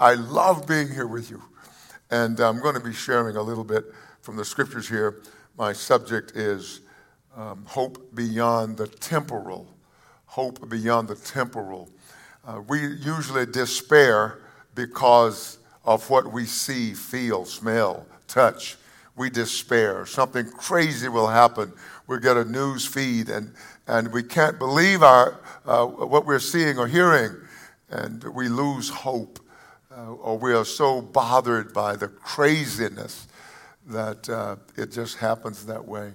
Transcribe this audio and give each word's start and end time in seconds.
I 0.00 0.14
love 0.14 0.66
being 0.66 0.88
here 0.88 1.06
with 1.06 1.30
you. 1.30 1.42
And 2.10 2.40
I'm 2.40 2.58
going 2.58 2.74
to 2.74 2.80
be 2.80 2.94
sharing 2.94 3.36
a 3.36 3.42
little 3.42 3.64
bit 3.64 3.84
from 4.22 4.34
the 4.36 4.46
scriptures 4.46 4.88
here. 4.88 5.20
My 5.58 5.74
subject 5.74 6.32
is 6.34 6.80
um, 7.36 7.66
hope 7.66 8.14
beyond 8.14 8.78
the 8.78 8.86
temporal. 8.86 9.68
Hope 10.24 10.70
beyond 10.70 11.08
the 11.08 11.16
temporal. 11.16 11.90
Uh, 12.46 12.62
we 12.66 12.80
usually 12.80 13.44
despair 13.44 14.40
because 14.74 15.58
of 15.84 16.08
what 16.08 16.32
we 16.32 16.46
see, 16.46 16.94
feel, 16.94 17.44
smell, 17.44 18.06
touch. 18.26 18.78
We 19.16 19.28
despair. 19.28 20.06
Something 20.06 20.50
crazy 20.50 21.10
will 21.10 21.28
happen. 21.28 21.74
We 22.06 22.20
get 22.20 22.38
a 22.38 22.44
news 22.46 22.86
feed 22.86 23.28
and, 23.28 23.52
and 23.86 24.10
we 24.14 24.22
can't 24.22 24.58
believe 24.58 25.02
our, 25.02 25.38
uh, 25.66 25.84
what 25.84 26.24
we're 26.24 26.38
seeing 26.38 26.78
or 26.78 26.86
hearing, 26.86 27.36
and 27.90 28.24
we 28.24 28.48
lose 28.48 28.88
hope. 28.88 29.38
Uh, 29.92 30.12
or 30.12 30.38
we 30.38 30.52
are 30.52 30.64
so 30.64 31.02
bothered 31.02 31.72
by 31.72 31.96
the 31.96 32.06
craziness 32.06 33.26
that 33.88 34.28
uh, 34.28 34.54
it 34.76 34.92
just 34.92 35.16
happens 35.16 35.66
that 35.66 35.84
way. 35.84 36.12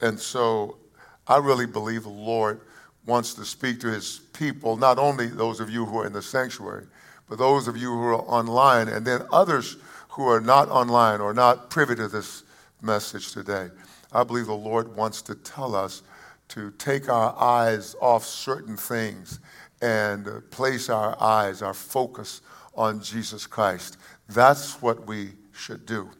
And 0.00 0.18
so 0.18 0.78
I 1.26 1.36
really 1.36 1.66
believe 1.66 2.04
the 2.04 2.08
Lord 2.08 2.62
wants 3.04 3.34
to 3.34 3.44
speak 3.44 3.78
to 3.80 3.88
his 3.88 4.20
people, 4.32 4.78
not 4.78 4.98
only 4.98 5.26
those 5.26 5.60
of 5.60 5.68
you 5.68 5.84
who 5.84 5.98
are 5.98 6.06
in 6.06 6.14
the 6.14 6.22
sanctuary, 6.22 6.86
but 7.28 7.36
those 7.36 7.68
of 7.68 7.76
you 7.76 7.90
who 7.90 8.04
are 8.04 8.22
online, 8.22 8.88
and 8.88 9.06
then 9.06 9.20
others 9.30 9.76
who 10.08 10.26
are 10.26 10.40
not 10.40 10.70
online 10.70 11.20
or 11.20 11.34
not 11.34 11.68
privy 11.68 11.96
to 11.96 12.08
this 12.08 12.44
message 12.80 13.32
today. 13.32 13.68
I 14.12 14.24
believe 14.24 14.46
the 14.46 14.54
Lord 14.54 14.96
wants 14.96 15.20
to 15.22 15.34
tell 15.34 15.74
us 15.74 16.02
to 16.48 16.70
take 16.78 17.10
our 17.10 17.38
eyes 17.38 17.94
off 18.00 18.24
certain 18.24 18.78
things 18.78 19.40
and 19.82 20.26
place 20.50 20.88
our 20.88 21.20
eyes, 21.20 21.60
our 21.60 21.74
focus 21.74 22.40
on 22.74 23.02
Jesus 23.02 23.46
Christ. 23.46 23.96
That's 24.28 24.80
what 24.80 25.06
we 25.06 25.30
should 25.52 25.86
do. 25.86 26.10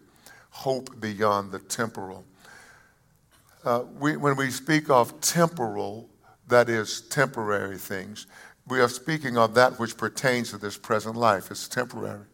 Hope 0.51 1.01
beyond 1.01 1.53
the 1.53 1.59
temporal. 1.59 2.25
Uh, 3.65 3.85
we, 3.99 4.17
when 4.17 4.37
we 4.37 4.51
speak 4.51 4.91
of 4.91 5.21
temporal, 5.21 6.09
that 6.49 6.69
is 6.69 7.03
temporary 7.03 7.79
things, 7.79 8.27
we 8.69 8.81
are 8.81 8.89
speaking 8.89 9.37
of 9.37 9.55
that 9.55 9.79
which 9.79 9.97
pertains 9.97 10.51
to 10.51 10.59
this 10.59 10.77
present 10.77 11.17
life. 11.17 11.51
It's 11.51 11.69
temporary. 11.69 12.27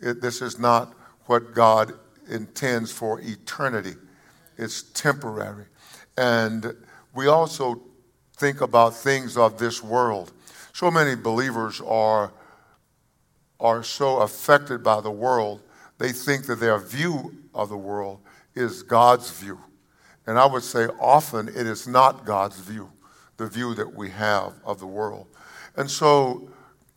It, 0.00 0.20
this 0.20 0.40
is 0.40 0.58
not 0.58 0.94
what 1.26 1.54
God 1.54 1.92
intends 2.28 2.92
for 2.92 3.20
eternity, 3.20 3.94
it's 4.56 4.82
temporary. 4.82 5.66
And 6.16 6.74
we 7.14 7.26
also 7.26 7.80
think 8.36 8.60
about 8.60 8.94
things 8.94 9.36
of 9.36 9.58
this 9.58 9.82
world. 9.82 10.32
So 10.72 10.90
many 10.90 11.14
believers 11.14 11.80
are, 11.80 12.32
are 13.60 13.82
so 13.82 14.18
affected 14.18 14.82
by 14.82 15.00
the 15.00 15.10
world, 15.10 15.60
they 15.98 16.12
think 16.12 16.46
that 16.46 16.60
their 16.60 16.78
view 16.78 17.36
of 17.54 17.68
the 17.68 17.76
world 17.76 18.20
is 18.54 18.82
God's 18.82 19.30
view. 19.30 19.58
And 20.26 20.38
I 20.38 20.46
would 20.46 20.62
say 20.62 20.86
often 20.98 21.48
it 21.48 21.66
is 21.66 21.86
not 21.86 22.24
God's 22.24 22.58
view, 22.58 22.90
the 23.36 23.46
view 23.46 23.74
that 23.74 23.94
we 23.94 24.10
have 24.10 24.54
of 24.64 24.80
the 24.80 24.86
world. 24.86 25.26
And 25.76 25.90
so 25.90 26.48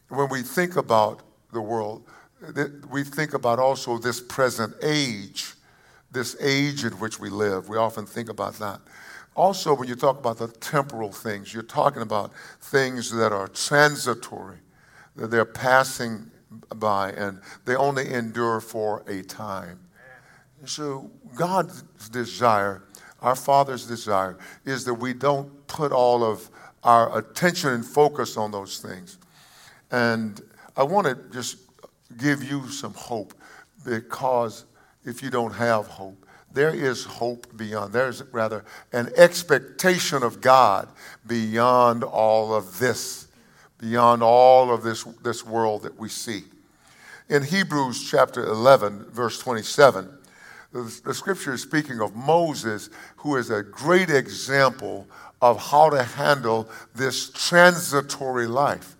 when 0.09 0.29
we 0.29 0.41
think 0.41 0.75
about 0.75 1.21
the 1.51 1.61
world, 1.61 2.03
we 2.89 3.03
think 3.03 3.33
about 3.33 3.59
also 3.59 3.97
this 3.97 4.21
present 4.21 4.73
age, 4.81 5.53
this 6.11 6.35
age 6.41 6.83
in 6.83 6.93
which 6.93 7.19
we 7.19 7.29
live. 7.29 7.69
We 7.69 7.77
often 7.77 8.05
think 8.05 8.29
about 8.29 8.55
that. 8.55 8.81
Also, 9.35 9.73
when 9.73 9.87
you 9.87 9.95
talk 9.95 10.19
about 10.19 10.37
the 10.37 10.47
temporal 10.47 11.11
things, 11.11 11.53
you're 11.53 11.63
talking 11.63 12.01
about 12.03 12.31
things 12.61 13.09
that 13.11 13.31
are 13.31 13.47
transitory, 13.47 14.57
that 15.15 15.31
they're 15.31 15.45
passing 15.45 16.29
by 16.75 17.11
and 17.11 17.41
they 17.65 17.75
only 17.75 18.11
endure 18.11 18.59
for 18.59 19.03
a 19.07 19.21
time. 19.23 19.79
So, 20.65 21.11
God's 21.35 21.83
desire, 22.09 22.83
our 23.21 23.35
Father's 23.35 23.85
desire, 23.85 24.37
is 24.65 24.85
that 24.85 24.93
we 24.93 25.13
don't 25.13 25.67
put 25.67 25.91
all 25.91 26.23
of 26.23 26.49
our 26.83 27.17
attention 27.17 27.71
and 27.71 27.85
focus 27.85 28.37
on 28.37 28.51
those 28.51 28.79
things. 28.79 29.17
And 29.91 30.41
I 30.77 30.83
want 30.83 31.07
to 31.07 31.15
just 31.33 31.57
give 32.17 32.43
you 32.43 32.69
some 32.69 32.93
hope 32.93 33.33
because 33.85 34.65
if 35.05 35.21
you 35.21 35.29
don't 35.29 35.53
have 35.53 35.87
hope, 35.87 36.25
there 36.53 36.73
is 36.73 37.03
hope 37.03 37.47
beyond. 37.57 37.93
There's 37.93 38.21
rather 38.31 38.63
an 38.91 39.09
expectation 39.17 40.23
of 40.23 40.39
God 40.39 40.87
beyond 41.25 42.03
all 42.03 42.53
of 42.53 42.79
this, 42.79 43.27
beyond 43.83 44.23
all 44.23 44.73
of 44.73 44.81
this, 44.81 45.03
this 45.23 45.45
world 45.45 45.83
that 45.83 45.99
we 45.99 46.07
see. 46.07 46.43
In 47.29 47.43
Hebrews 47.43 48.09
chapter 48.09 48.45
11, 48.45 49.07
verse 49.11 49.39
27, 49.39 50.09
the, 50.71 51.01
the 51.03 51.13
scripture 51.13 51.53
is 51.53 51.61
speaking 51.61 51.99
of 51.99 52.15
Moses, 52.15 52.89
who 53.17 53.35
is 53.35 53.49
a 53.49 53.61
great 53.61 54.09
example 54.09 55.05
of 55.41 55.59
how 55.59 55.89
to 55.89 56.01
handle 56.01 56.69
this 56.95 57.29
transitory 57.29 58.47
life. 58.47 58.95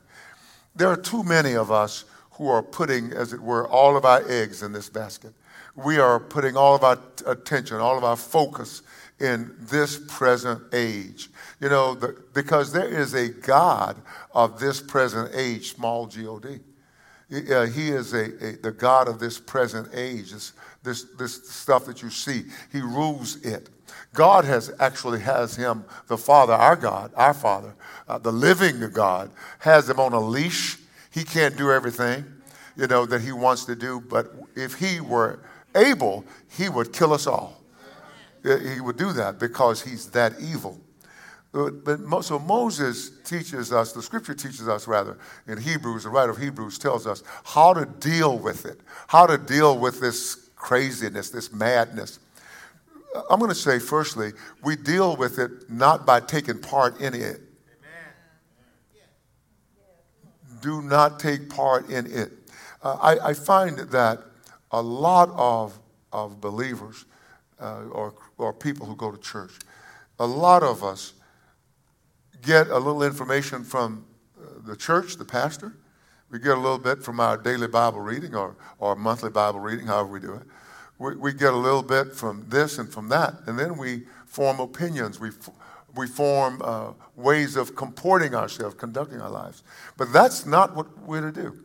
There 0.75 0.89
are 0.89 0.97
too 0.97 1.23
many 1.23 1.55
of 1.55 1.71
us 1.71 2.05
who 2.31 2.49
are 2.49 2.61
putting, 2.61 3.13
as 3.13 3.31
it 3.31 3.39
were, 3.39 3.67
all 3.67 3.95
of 3.95 4.03
our 4.03 4.23
eggs 4.27 4.63
in 4.63 4.73
this 4.73 4.89
basket 4.89 5.33
we 5.75 5.97
are 5.97 6.19
putting 6.19 6.55
all 6.55 6.75
of 6.75 6.83
our 6.83 6.99
attention, 7.25 7.77
all 7.77 7.97
of 7.97 8.03
our 8.03 8.15
focus 8.15 8.83
in 9.19 9.55
this 9.59 9.99
present 10.07 10.61
age. 10.73 11.29
You 11.59 11.69
know, 11.69 11.95
the, 11.95 12.21
because 12.33 12.71
there 12.71 12.89
is 12.89 13.13
a 13.13 13.29
God 13.29 13.95
of 14.33 14.59
this 14.59 14.81
present 14.81 15.31
age, 15.33 15.75
small 15.75 16.07
G 16.07 16.27
O 16.27 16.39
D. 16.39 16.59
Uh, 17.31 17.65
he 17.65 17.89
is 17.89 18.13
a, 18.13 18.25
a, 18.45 18.55
the 18.57 18.71
God 18.71 19.07
of 19.07 19.19
this 19.19 19.39
present 19.39 19.89
age, 19.93 20.31
this, 20.31 20.53
this, 20.83 21.03
this 21.17 21.49
stuff 21.49 21.85
that 21.85 22.01
you 22.01 22.09
see. 22.09 22.43
He 22.71 22.81
rules 22.81 23.37
it. 23.37 23.69
God 24.13 24.45
has 24.45 24.71
actually 24.79 25.21
has 25.21 25.55
him, 25.55 25.85
the 26.07 26.17
Father, 26.17 26.53
our 26.53 26.75
God, 26.75 27.11
our 27.15 27.33
Father, 27.33 27.73
uh, 28.07 28.19
the 28.19 28.31
living 28.31 28.87
God, 28.91 29.31
has 29.59 29.89
him 29.89 29.99
on 29.99 30.13
a 30.13 30.19
leash. 30.19 30.77
He 31.09 31.23
can't 31.23 31.57
do 31.57 31.71
everything, 31.71 32.25
you 32.75 32.85
know, 32.87 33.05
that 33.07 33.21
he 33.21 33.31
wants 33.31 33.65
to 33.65 33.75
do. 33.75 34.01
But 34.01 34.31
if 34.55 34.75
he 34.75 34.99
were 34.99 35.39
able, 35.75 36.25
he 36.49 36.69
would 36.69 36.93
kill 36.93 37.13
us 37.13 37.25
all. 37.25 37.62
He 38.43 38.81
would 38.81 38.97
do 38.97 39.13
that 39.13 39.39
because 39.39 39.81
he's 39.81 40.09
that 40.11 40.33
evil. 40.39 40.79
But 41.53 42.21
so 42.23 42.39
Moses 42.39 43.11
teaches 43.23 43.71
us, 43.71 43.93
the 43.93 44.01
scripture 44.01 44.33
teaches 44.33 44.67
us 44.67 44.87
rather, 44.87 45.17
in 45.47 45.59
Hebrews, 45.59 46.03
the 46.03 46.09
writer 46.09 46.31
of 46.31 46.37
Hebrews 46.39 46.79
tells 46.79 47.05
us 47.05 47.23
how 47.43 47.73
to 47.73 47.85
deal 47.85 48.39
with 48.39 48.65
it, 48.65 48.81
how 49.07 49.27
to 49.27 49.37
deal 49.37 49.77
with 49.77 50.01
this 50.01 50.49
craziness, 50.55 51.29
this 51.29 51.53
madness. 51.53 52.19
I'm 53.29 53.37
going 53.37 53.49
to 53.49 53.55
say, 53.55 53.77
firstly, 53.77 54.31
we 54.63 54.75
deal 54.75 55.15
with 55.15 55.37
it 55.37 55.69
not 55.69 56.05
by 56.05 56.19
taking 56.19 56.59
part 56.59 56.99
in 56.99 57.13
it. 57.13 57.41
Do 60.61 60.81
not 60.81 61.19
take 61.19 61.49
part 61.49 61.89
in 61.89 62.07
it. 62.07 62.31
Uh, 62.81 62.97
I, 62.99 63.29
I 63.29 63.33
find 63.33 63.77
that 63.77 64.23
a 64.71 64.81
lot 64.81 65.29
of, 65.35 65.77
of 66.11 66.41
believers 66.41 67.05
uh, 67.59 67.83
or, 67.91 68.15
or 68.37 68.53
people 68.53 68.85
who 68.85 68.95
go 68.95 69.11
to 69.11 69.17
church, 69.17 69.53
a 70.19 70.25
lot 70.25 70.63
of 70.63 70.83
us 70.83 71.13
get 72.41 72.67
a 72.67 72.77
little 72.77 73.03
information 73.03 73.63
from 73.63 74.05
uh, 74.37 74.67
the 74.67 74.75
church, 74.75 75.15
the 75.17 75.25
pastor. 75.25 75.73
We 76.29 76.39
get 76.39 76.57
a 76.57 76.59
little 76.59 76.79
bit 76.79 77.03
from 77.03 77.19
our 77.19 77.37
daily 77.37 77.67
Bible 77.67 77.99
reading 77.99 78.35
or, 78.35 78.55
or 78.79 78.95
monthly 78.95 79.29
Bible 79.29 79.59
reading, 79.59 79.87
however 79.87 80.09
we 80.09 80.19
do 80.19 80.33
it. 80.33 80.43
We, 80.99 81.15
we 81.15 81.33
get 81.33 81.53
a 81.53 81.57
little 81.57 81.83
bit 81.83 82.13
from 82.13 82.45
this 82.49 82.77
and 82.77 82.91
from 82.91 83.09
that, 83.09 83.35
and 83.47 83.57
then 83.57 83.77
we 83.77 84.03
form 84.25 84.59
opinions. 84.59 85.19
We, 85.19 85.29
we 85.95 86.07
form 86.07 86.61
uh, 86.63 86.93
ways 87.15 87.55
of 87.55 87.75
comporting 87.75 88.33
ourselves, 88.33 88.75
conducting 88.75 89.21
our 89.21 89.29
lives. 89.29 89.63
But 89.97 90.11
that's 90.11 90.45
not 90.45 90.75
what 90.75 90.97
we're 90.99 91.21
to 91.21 91.31
do. 91.31 91.59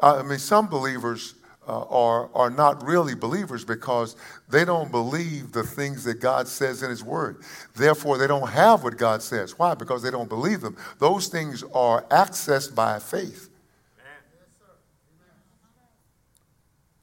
I 0.00 0.22
mean, 0.22 0.38
some 0.38 0.68
believers 0.68 1.34
uh, 1.66 1.82
are, 1.84 2.30
are 2.34 2.50
not 2.50 2.84
really 2.86 3.14
believers 3.14 3.64
because 3.64 4.16
they 4.48 4.64
don't 4.64 4.90
believe 4.90 5.52
the 5.52 5.62
things 5.62 6.04
that 6.04 6.20
God 6.20 6.46
says 6.48 6.82
in 6.82 6.90
His 6.90 7.02
Word. 7.02 7.42
Therefore, 7.74 8.18
they 8.18 8.26
don't 8.26 8.48
have 8.48 8.84
what 8.84 8.96
God 8.96 9.22
says. 9.22 9.58
Why? 9.58 9.74
Because 9.74 10.02
they 10.02 10.10
don't 10.10 10.28
believe 10.28 10.60
them. 10.60 10.76
Those 10.98 11.28
things 11.28 11.62
are 11.74 12.02
accessed 12.04 12.74
by 12.74 12.98
faith. 12.98 13.48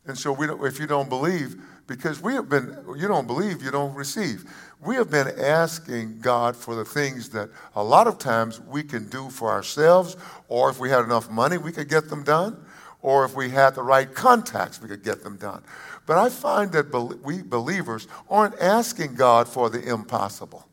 And 0.06 0.18
so, 0.18 0.32
we 0.32 0.48
don't, 0.48 0.64
if 0.66 0.80
you 0.80 0.88
don't 0.88 1.10
believe, 1.10 1.62
because 1.88 2.22
we 2.22 2.34
have 2.34 2.50
been, 2.50 2.76
you 2.98 3.08
don't 3.08 3.28
believe, 3.28 3.62
you 3.62 3.72
don't 3.72 3.94
receive. 3.94 4.46
We 4.84 4.96
have 4.96 5.12
been 5.12 5.28
asking 5.40 6.20
God 6.20 6.56
for 6.56 6.74
the 6.76 6.86
things 6.86 7.30
that 7.30 7.50
a 7.76 7.84
lot 7.84 8.08
of 8.08 8.18
times 8.18 8.60
we 8.62 8.84
can 8.84 9.10
do 9.10 9.30
for 9.30 9.50
ourselves, 9.50 10.18
or 10.48 10.70
if 10.70 10.80
we 10.80 10.90
had 10.90 11.04
enough 11.04 11.30
money, 11.30 11.58
we 11.58 11.72
could 11.72 11.90
get 11.90 12.10
them 12.10 12.24
done 12.24 12.66
or 13.02 13.26
if 13.26 13.36
we 13.36 13.50
had 13.50 13.76
the 13.76 13.84
right 13.84 14.14
contacts, 14.14 14.82
we 14.82 14.88
could 14.88 15.04
get 15.04 15.24
them 15.24 15.38
done. 15.38 15.64
But 16.06 16.18
I 16.18 16.30
find 16.30 16.72
that 16.74 16.92
we 17.24 17.42
believers 17.42 18.08
aren't 18.30 18.60
asking 18.60 19.16
God 19.16 19.48
for 19.48 19.70
the 19.70 19.82
impossible. 19.82 20.68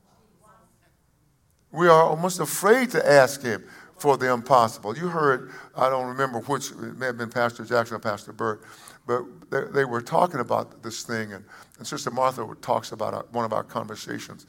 We 1.70 1.86
are 1.86 2.02
almost 2.02 2.40
afraid 2.40 2.90
to 2.92 3.06
ask 3.06 3.42
Him 3.42 3.64
for 3.98 4.16
the 4.16 4.32
impossible. 4.32 4.96
You 4.96 5.08
heard, 5.08 5.52
I 5.76 5.90
don't 5.90 6.06
remember 6.06 6.40
which, 6.40 6.70
it 6.70 6.96
may 6.96 7.06
have 7.06 7.18
been 7.18 7.30
Pastor 7.30 7.64
Jackson 7.64 7.96
or 7.96 8.00
Pastor 8.00 8.32
Burt, 8.32 8.62
but 9.06 9.22
they, 9.50 9.62
they 9.72 9.84
were 9.84 10.00
talking 10.00 10.40
about 10.40 10.82
this 10.82 11.02
thing, 11.02 11.32
and, 11.32 11.44
and 11.78 11.86
Sister 11.86 12.10
Martha 12.10 12.46
talks 12.60 12.92
about 12.92 13.14
our, 13.14 13.26
one 13.32 13.44
of 13.44 13.52
our 13.52 13.64
conversations 13.64 14.46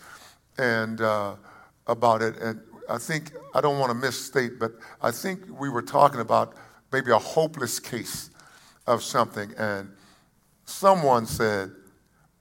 and 0.57 1.01
uh, 1.01 1.35
about 1.87 2.21
it. 2.21 2.37
And 2.37 2.61
I 2.89 2.97
think, 2.97 3.31
I 3.53 3.61
don't 3.61 3.79
want 3.79 3.89
to 3.89 3.95
misstate, 3.95 4.59
but 4.59 4.73
I 5.01 5.11
think 5.11 5.41
we 5.59 5.69
were 5.69 5.81
talking 5.81 6.19
about 6.19 6.55
maybe 6.91 7.11
a 7.11 7.19
hopeless 7.19 7.79
case 7.79 8.29
of 8.87 9.03
something. 9.03 9.53
And 9.57 9.89
someone 10.65 11.25
said, 11.25 11.71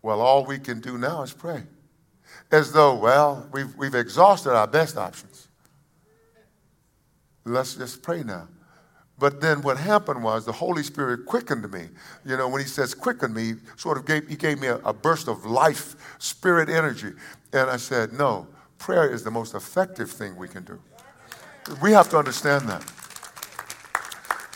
Well, 0.03 0.21
all 0.21 0.45
we 0.45 0.59
can 0.59 0.81
do 0.81 0.99
now 0.99 1.23
is 1.23 1.33
pray. 1.33 1.65
As 2.50 2.73
though, 2.73 2.95
well, 2.95 3.49
we've, 3.53 3.75
we've 3.77 3.95
exhausted 3.95 4.53
our 4.53 4.67
best 4.67 4.97
options. 4.97 5.49
Let's 7.45 7.75
just 7.75 8.03
pray 8.03 8.23
now. 8.23 8.49
But 9.19 9.41
then 9.41 9.62
what 9.62 9.77
happened 9.77 10.23
was 10.23 10.45
the 10.45 10.53
Holy 10.53 10.83
Spirit 10.83 11.27
quickened 11.27 11.71
me. 11.73 11.89
You 12.25 12.37
know, 12.37 12.49
when 12.49 12.62
he 12.62 12.69
says 12.69 12.95
quicken 12.95 13.35
me, 13.35 13.55
sort 13.77 13.99
of 13.99 14.06
gave, 14.06 14.29
he 14.29 14.37
gave 14.37 14.61
me 14.61 14.69
a, 14.69 14.77
a 14.79 14.93
burst 14.93 15.29
of 15.29 15.45
life, 15.45 15.97
spirit 16.19 16.69
energy. 16.69 17.12
And 17.53 17.69
I 17.69 17.79
said, 17.79 18.12
no, 18.12 18.47
prayer 18.79 19.11
is 19.11 19.25
the 19.25 19.31
most 19.31 19.55
effective 19.55 20.11
thing 20.11 20.37
we 20.37 20.47
can 20.47 20.62
do. 20.65 20.81
We 21.83 21.93
have 21.93 22.09
to 22.11 22.19
understand 22.19 22.69
that. 22.69 22.85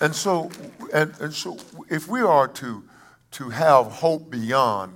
And 0.02 0.12
so, 0.14 0.50
and, 0.92 1.14
and 1.20 1.32
so 1.32 1.56
if 1.88 2.08
we 2.08 2.22
are 2.22 2.48
to, 2.48 2.82
to 3.32 3.50
have 3.50 3.86
hope 3.86 4.32
beyond 4.32 4.94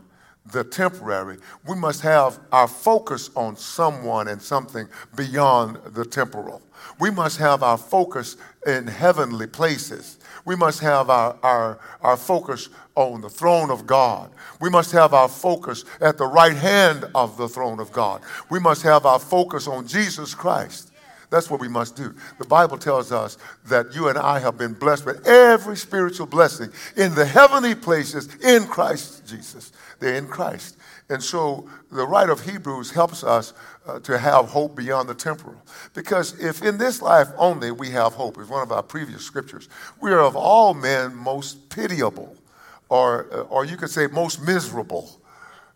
the 0.51 0.65
temporary, 0.65 1.39
we 1.65 1.77
must 1.77 2.01
have 2.03 2.41
our 2.51 2.67
focus 2.67 3.31
on 3.37 3.57
someone 3.57 4.27
and 4.27 4.43
something 4.43 4.89
beyond 5.15 5.79
the 5.95 6.05
temporal. 6.05 6.61
We 6.99 7.13
must 7.13 7.39
have 7.39 7.63
our 7.63 7.79
focus 7.79 8.37
in 8.67 8.89
heavenly 8.89 9.47
places. 9.47 10.19
We 10.45 10.57
must 10.57 10.81
have 10.81 11.09
our, 11.09 11.39
our, 11.41 11.79
our 12.01 12.17
focus 12.17 12.69
on 12.97 13.21
the 13.21 13.31
throne 13.31 13.71
of 13.71 13.87
God. 13.87 14.33
We 14.61 14.71
must 14.71 14.91
have 14.91 15.15
our 15.15 15.29
focus 15.29 15.85
at 16.01 16.19
the 16.19 16.27
right 16.27 16.57
hand 16.57 17.05
of 17.15 17.37
the 17.37 17.49
throne 17.49 17.79
of 17.79 17.93
God. 17.93 18.23
We 18.51 18.59
must 18.59 18.83
have 18.83 19.07
our 19.07 19.21
focus 19.21 19.69
on 19.69 19.87
Jesus 19.87 20.35
Christ. 20.35 20.91
That's 21.31 21.51
what 21.51 21.61
we 21.61 21.69
must 21.69 21.97
do. 21.97 22.15
The 22.39 22.47
Bible 22.47 22.79
tells 22.79 23.13
us 23.13 23.39
that 23.67 23.95
you 23.95 24.09
and 24.09 24.19
I 24.19 24.39
have 24.39 24.57
been 24.57 24.75
blessed 24.75 25.07
with 25.07 25.27
every 25.27 25.77
spiritual 25.77 26.27
blessing 26.27 26.71
in 26.97 27.15
the 27.15 27.25
heavenly 27.25 27.75
places 27.75 28.35
in 28.37 28.67
Christ 28.67 29.27
Jesus. 29.27 29.73
They're 29.99 30.15
in 30.15 30.29
Christ. 30.29 30.77
And 31.09 31.23
so 31.23 31.69
the 31.91 32.07
writer 32.07 32.33
of 32.33 32.41
Hebrews 32.41 32.91
helps 32.91 33.23
us 33.23 33.53
uh, 33.87 34.01
to 34.01 34.19
have 34.19 34.47
hope 34.47 34.75
beyond 34.75 35.09
the 35.09 35.15
temporal. 35.15 35.61
Because 35.95 36.39
if 36.41 36.63
in 36.63 36.79
this 36.79 37.01
life 37.01 37.29
only 37.37 37.71
we 37.71 37.91
have 37.91 38.15
hope, 38.15 38.39
is 38.39 38.49
one 38.49 38.63
of 38.63 38.73
our 38.73 38.83
previous 38.83 39.23
scriptures, 39.23 39.69
we 40.01 40.11
are 40.13 40.21
of 40.21 40.35
all 40.35 40.75
men 40.75 41.15
most 41.15 41.69
pitiable, 41.71 42.35
or, 42.89 43.29
uh, 43.33 43.41
or 43.43 43.65
you 43.65 43.77
could 43.77 43.91
say 43.91 44.09
most 44.09 44.43
miserable. 44.43 45.21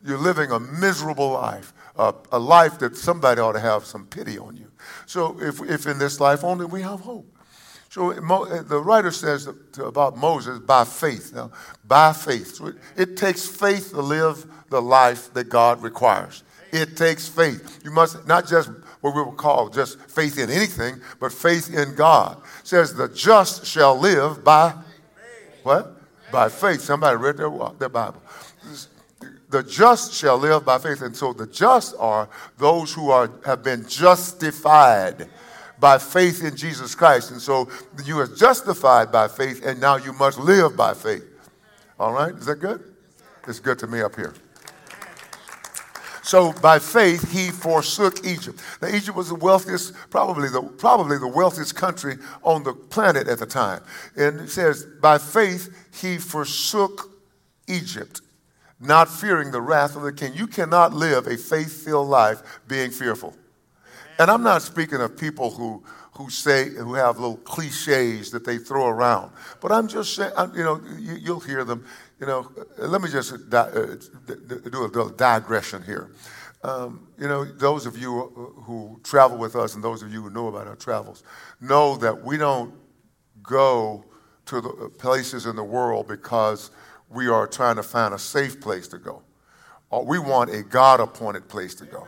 You're 0.05 0.19
living 0.19 0.51
a 0.51 0.59
miserable 0.59 1.31
life, 1.31 1.73
uh, 1.97 2.13
a 2.33 2.39
life 2.39 2.79
that 2.79 2.97
somebody 2.97 3.41
ought 3.41 3.53
to 3.53 3.61
have 3.61 3.85
some 3.85 4.07
pity 4.07 4.39
on 4.39 4.57
you. 4.57 4.71
So 5.07 5.41
if, 5.41 5.61
if 5.63 5.87
in 5.87 5.99
this 5.99 6.21
life 6.21 6.45
only 6.45 6.67
we 6.67 6.83
have 6.83 7.01
hope. 7.01 7.27
So 7.91 8.13
the 8.13 8.81
writer 8.81 9.11
says 9.11 9.49
about 9.79 10.17
Moses, 10.17 10.61
by 10.61 10.85
faith. 10.85 11.33
Now, 11.35 11.51
by 11.85 12.13
faith. 12.13 12.55
So 12.55 12.69
it, 12.69 12.77
it 12.97 13.17
takes 13.17 13.45
faith 13.45 13.91
to 13.91 14.01
live 14.01 14.47
the 14.69 14.81
life 14.81 15.35
that 15.35 15.49
God 15.49 15.83
requires. 15.83 16.45
It 16.73 16.97
takes 16.97 17.27
faith. 17.27 17.81
You 17.85 17.91
must 17.91 18.29
not 18.29 18.47
just 18.47 18.71
what 19.01 19.17
we 19.17 19.23
would 19.23 19.37
call 19.37 19.71
just 19.71 19.99
faith 20.09 20.39
in 20.39 20.51
anything, 20.51 21.01
but 21.19 21.33
faith 21.33 21.75
in 21.75 21.97
God. 21.97 22.41
It 22.61 22.67
says 22.67 22.95
the 22.95 23.09
just 23.09 23.67
shall 23.67 23.99
live 23.99 24.45
by 24.45 24.75
what? 25.65 25.97
By 26.31 26.49
faith. 26.49 26.83
Somebody 26.83 27.17
read 27.17 27.39
their, 27.39 27.51
their 27.79 27.89
Bible. 27.89 28.23
The 29.51 29.63
just 29.63 30.15
shall 30.15 30.39
live 30.39 30.65
by 30.65 30.79
faith. 30.79 31.03
And 31.03 31.15
so 31.15 31.33
the 31.33 31.47
just 31.47 31.95
are 31.99 32.29
those 32.57 32.95
who 32.95 33.11
are 33.11 33.31
have 33.45 33.63
been 33.63 33.87
justified 33.89 35.29
by 35.79 35.99
faith 35.99 36.45
in 36.45 36.57
Jesus 36.57 36.95
Christ. 36.95 37.31
And 37.33 37.41
so 37.41 37.69
you 38.05 38.19
are 38.21 38.27
justified 38.27 39.11
by 39.11 39.29
faith, 39.29 39.65
and 39.65 39.81
now 39.81 39.97
you 39.97 40.13
must 40.13 40.39
live 40.39 40.77
by 40.77 40.95
faith. 40.95 41.25
All 41.99 42.13
right? 42.13 42.35
Is 42.35 42.47
that 42.47 42.57
good? 42.57 42.85
It's 43.49 43.59
good 43.61 43.79
to 43.81 43.87
me 43.87 44.03
up 44.03 44.15
here. 44.15 44.35
So 46.23 46.53
by 46.53 46.79
faith 46.79 47.33
he 47.33 47.51
forsook 47.51 48.25
Egypt. 48.25 48.63
Now 48.81 48.89
Egypt 48.89 49.17
was 49.17 49.31
the 49.31 49.35
wealthiest, 49.35 49.95
probably 50.11 50.49
the 50.49 50.63
probably 50.63 51.19
the 51.19 51.27
wealthiest 51.27 51.75
country 51.75 52.19
on 52.45 52.63
the 52.63 52.73
planet 52.73 53.27
at 53.27 53.39
the 53.41 53.47
time. 53.47 53.83
And 54.17 54.39
it 54.39 54.51
says, 54.51 54.85
by 55.01 55.19
faith 55.19 55.75
he 56.01 56.19
forsook 56.19 57.11
Egypt, 57.67 58.21
not 58.81 59.09
fearing 59.09 59.51
the 59.51 59.61
wrath 59.61 59.95
of 59.95 60.03
the 60.03 60.13
king. 60.13 60.33
You 60.35 60.47
cannot 60.47 60.93
live 60.93 61.27
a 61.27 61.37
faith-filled 61.37 62.09
life 62.09 62.61
being 62.67 62.91
fearful. 62.91 63.37
And 64.19 64.31
I'm 64.31 64.43
not 64.43 64.63
speaking 64.63 65.01
of 65.01 65.17
people 65.17 65.51
who 65.51 65.83
who 66.21 66.29
say 66.29 66.69
who 66.69 66.95
have 66.95 67.19
little 67.19 67.39
cliches 67.39 68.31
that 68.33 68.45
they 68.45 68.59
throw 68.59 68.89
around. 68.89 69.33
But 69.61 69.73
I'm 69.73 69.89
just 69.89 70.15
saying, 70.15 70.33
you 70.55 70.63
know, 70.63 70.81
you, 70.99 71.33
will 71.33 71.41
hear 71.41 71.65
them. 71.65 71.87
You 72.19 72.27
know, 72.27 72.53
let 72.77 73.01
me 73.01 73.09
just 73.09 73.49
di- 73.49 73.59
uh, 73.59 73.97
do 74.27 74.85
a 74.85 74.91
little 74.93 75.09
digression 75.09 75.83
here. 75.83 76.11
Um, 76.63 77.09
you 77.19 77.27
know, 77.27 77.45
those 77.45 77.87
of 77.87 77.97
you 77.97 78.29
who 78.67 79.01
travel 79.03 79.39
with 79.39 79.57
us 79.57 79.75
and 79.75 79.83
those 79.83 80.03
of 80.03 80.13
you 80.13 80.21
who 80.21 80.29
know 80.29 80.49
about 80.49 80.67
our 80.67 80.77
travels 80.77 81.23
know 81.61 81.97
that 81.97 82.23
we 82.23 82.37
don't 82.37 82.75
go 83.43 84.05
to 84.45 84.61
the 84.61 84.91
places 84.99 85.47
in 85.47 85.57
the 85.57 85.65
world 85.65 86.07
because 86.07 86.71
we 87.11 87.29
are 87.29 87.47
trying 87.47 87.77
to 87.77 87.83
find 87.83 88.15
a 88.15 88.19
safe 88.19 88.61
place 88.61 88.89
to 88.89 88.99
go. 88.99 89.23
Uh, 89.93 90.01
we 90.01 90.19
want 90.19 90.51
a 90.51 90.63
God 90.63 91.01
appointed 91.01 91.49
place 91.49 91.75
to 91.77 91.85
go. 91.85 92.07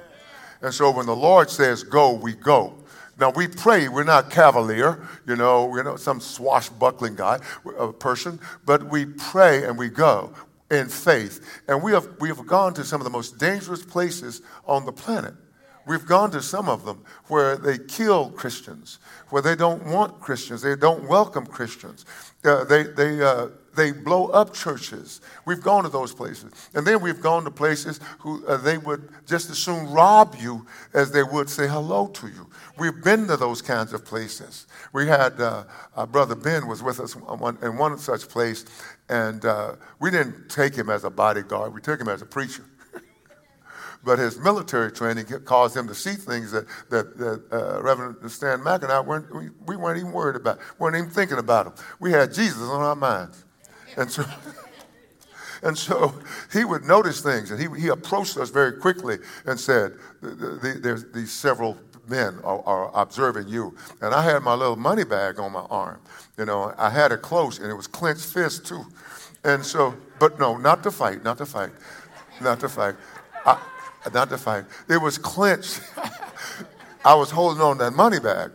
And 0.61 0.73
so 0.73 0.91
when 0.93 1.07
the 1.07 1.17
Lord 1.17 1.51
says 1.51 1.83
go, 1.83 2.13
we 2.13 2.35
go. 2.35 2.75
Now 3.19 3.31
we 3.31 3.49
pray, 3.49 3.89
we're 3.89 4.05
not 4.05 4.31
cavalier, 4.31 5.07
you 5.27 5.37
know, 5.37 5.67
we're 5.67 5.83
not 5.83 6.01
some 6.01 6.21
swashbuckling 6.21 7.17
guy, 7.17 7.41
a 7.79 7.93
person, 7.93 8.41
but 8.65 8.85
we 8.85 9.05
pray 9.05 9.65
and 9.65 9.77
we 9.77 9.89
go 9.89 10.33
in 10.71 10.89
faith. 10.89 11.63
And 11.69 11.83
we 11.83 11.93
have, 11.93 12.09
we 12.21 12.29
have 12.29 12.47
gone 12.47 12.75
to 12.75 12.85
some 12.85 13.01
of 13.01 13.05
the 13.05 13.11
most 13.11 13.39
dangerous 13.39 13.85
places 13.85 14.41
on 14.67 14.87
the 14.87 14.93
planet. 14.93 15.35
We've 15.87 16.07
gone 16.07 16.31
to 16.31 16.43
some 16.43 16.69
of 16.69 16.85
them 16.85 17.05
where 17.27 17.57
they 17.57 17.79
kill 17.79 18.31
Christians, 18.31 18.99
where 19.31 19.43
they 19.43 19.57
don't 19.57 19.85
want 19.87 20.21
Christians, 20.21 20.63
they 20.63 20.77
don't 20.77 21.09
welcome 21.09 21.47
Christians. 21.47 22.05
Uh, 22.45 22.65
they, 22.65 22.85
they, 22.85 23.23
uh, 23.23 23.49
they 23.75 23.93
blow 23.93 24.27
up 24.29 24.53
churches. 24.53 25.21
We've 25.45 25.61
gone 25.63 25.85
to 25.85 25.89
those 25.89 26.13
places. 26.13 26.53
And 26.75 26.87
then 26.87 27.01
we've 27.01 27.21
gone 27.21 27.45
to 27.45 27.51
places 27.51 28.01
who 28.19 28.45
uh, 28.47 28.57
they 28.59 28.79
would 28.79 29.09
just 29.27 29.51
as 29.51 29.59
soon 29.59 29.91
rob 29.91 30.37
you 30.39 30.67
as 30.93 31.11
they 31.11 31.23
would 31.23 31.49
say 31.49 31.67
hello 31.67 32.09
to 32.09 32.27
you. 32.29 32.51
We've 32.79 33.03
been 33.03 33.27
to 33.29 33.37
those 33.37 33.63
kinds 33.63 33.93
of 33.93 34.05
places. 34.05 34.67
We 34.93 35.07
had, 35.07 35.41
uh, 35.41 35.65
our 35.97 36.07
brother 36.07 36.35
Ben 36.35 36.67
was 36.67 36.83
with 36.83 37.01
us 37.01 37.15
in 37.15 37.77
one 37.77 37.99
such 37.99 38.29
place, 38.29 38.65
and 39.09 39.45
uh, 39.45 39.77
we 40.01 40.11
didn't 40.11 40.49
take 40.49 40.75
him 40.75 40.91
as 40.91 41.05
a 41.05 41.11
bodyguard, 41.11 41.75
we 41.75 41.81
took 41.81 42.01
him 42.01 42.09
as 42.09 42.23
a 42.23 42.27
preacher. 42.27 42.65
But 44.05 44.19
his 44.19 44.39
military 44.39 44.91
training 44.91 45.27
caused 45.45 45.77
him 45.77 45.87
to 45.87 45.95
see 45.95 46.15
things 46.15 46.51
that, 46.53 46.67
that, 46.91 47.17
that 47.19 47.43
uh, 47.53 47.83
Reverend 47.83 48.31
Stan 48.31 48.63
Mack 48.63 48.83
and 48.83 48.91
I 48.91 49.01
weren't, 49.01 49.35
we, 49.35 49.51
we, 49.67 49.77
weren't 49.77 49.99
even 49.99 50.13
worried 50.13 50.37
about, 50.37 50.59
weren't 50.79 50.97
even 50.97 51.11
thinking 51.11 51.39
about 51.39 51.67
him. 51.67 51.73
We 52.01 52.13
had 52.13 52.33
Jesus 52.33 52.63
on 52.63 52.81
our 52.81 52.97
minds. 52.97 53.45
And 53.97 54.11
so, 54.11 54.25
and 55.63 55.77
so 55.77 56.15
he 56.53 56.65
would 56.65 56.85
notice 56.85 57.21
things, 57.21 57.51
and 57.51 57.61
he, 57.61 57.81
he 57.81 57.89
approached 57.89 58.37
us 58.37 58.51
very 58.51 58.73
quickly 58.73 59.19
and 59.47 59.59
said, 59.59 59.93
There's 60.21 61.05
these 61.13 61.33
several 61.33 61.79
men 62.09 62.39
are, 62.43 62.63
are, 62.67 62.91
observing 62.95 63.49
you. 63.49 63.77
And 64.01 64.13
I 64.15 64.23
had 64.23 64.43
my 64.43 64.55
little 64.55 64.77
money 64.77 65.05
bag 65.05 65.39
on 65.39 65.53
my 65.53 65.67
arm. 65.71 66.01
You 66.37 66.45
know, 66.47 66.75
I 66.77 66.91
had 66.91 67.13
it 67.13 67.23
close, 67.23 67.59
and 67.59 67.71
it 67.71 67.75
was 67.75 67.87
clenched 67.87 68.27
fist, 68.27 68.67
too. 68.67 68.85
And 69.45 69.65
so, 69.65 69.95
but 70.19 70.39
no, 70.39 70.57
not 70.57 70.83
to 70.83 70.91
fight, 70.91 71.23
not 71.23 71.39
to 71.39 71.47
fight, 71.47 71.71
not 72.41 72.61
to 72.61 72.69
fight. 72.69 72.97
I, 73.45 73.61
not 74.13 74.29
to 74.31 74.39
fight. 74.39 74.65
It 74.89 74.99
was 74.99 75.19
clenched. 75.19 75.81
I 77.05 77.15
was 77.15 77.31
holding 77.31 77.63
on 77.63 77.79
that 77.79 77.93
money 77.93 78.21
bag. 78.21 78.53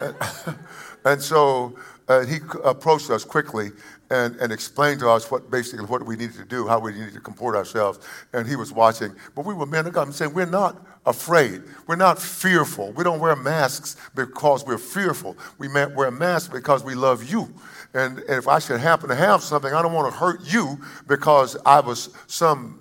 And, 0.00 0.14
and 1.04 1.22
so 1.22 1.76
uh, 2.08 2.24
he 2.24 2.38
approached 2.64 3.10
us 3.10 3.24
quickly 3.24 3.70
and, 4.10 4.36
and 4.36 4.52
explained 4.52 5.00
to 5.00 5.10
us 5.10 5.30
what 5.30 5.50
basically 5.50 5.84
what 5.84 6.04
we 6.04 6.16
needed 6.16 6.36
to 6.36 6.44
do, 6.44 6.66
how 6.66 6.78
we 6.78 6.92
needed 6.92 7.14
to 7.14 7.20
comport 7.20 7.54
ourselves. 7.54 7.98
And 8.32 8.46
he 8.46 8.56
was 8.56 8.72
watching. 8.72 9.14
But 9.34 9.44
we 9.44 9.54
were 9.54 9.66
men 9.66 9.86
of 9.86 9.92
God 9.92 10.06
and 10.06 10.14
saying, 10.14 10.32
We're 10.32 10.46
not 10.46 10.84
afraid. 11.04 11.62
We're 11.86 11.96
not 11.96 12.20
fearful. 12.20 12.92
We 12.92 13.04
don't 13.04 13.20
wear 13.20 13.36
masks 13.36 13.96
because 14.14 14.64
we're 14.64 14.78
fearful. 14.78 15.36
We 15.58 15.68
wear 15.68 16.10
masks 16.10 16.48
because 16.48 16.84
we 16.84 16.94
love 16.94 17.30
you. 17.30 17.52
And 17.94 18.22
if 18.28 18.48
I 18.48 18.58
should 18.58 18.80
happen 18.80 19.08
to 19.08 19.14
have 19.14 19.42
something, 19.42 19.72
I 19.72 19.82
don't 19.82 19.92
want 19.92 20.12
to 20.12 20.18
hurt 20.18 20.40
you 20.52 20.78
because 21.06 21.56
I 21.64 21.80
was 21.80 22.10
some 22.26 22.80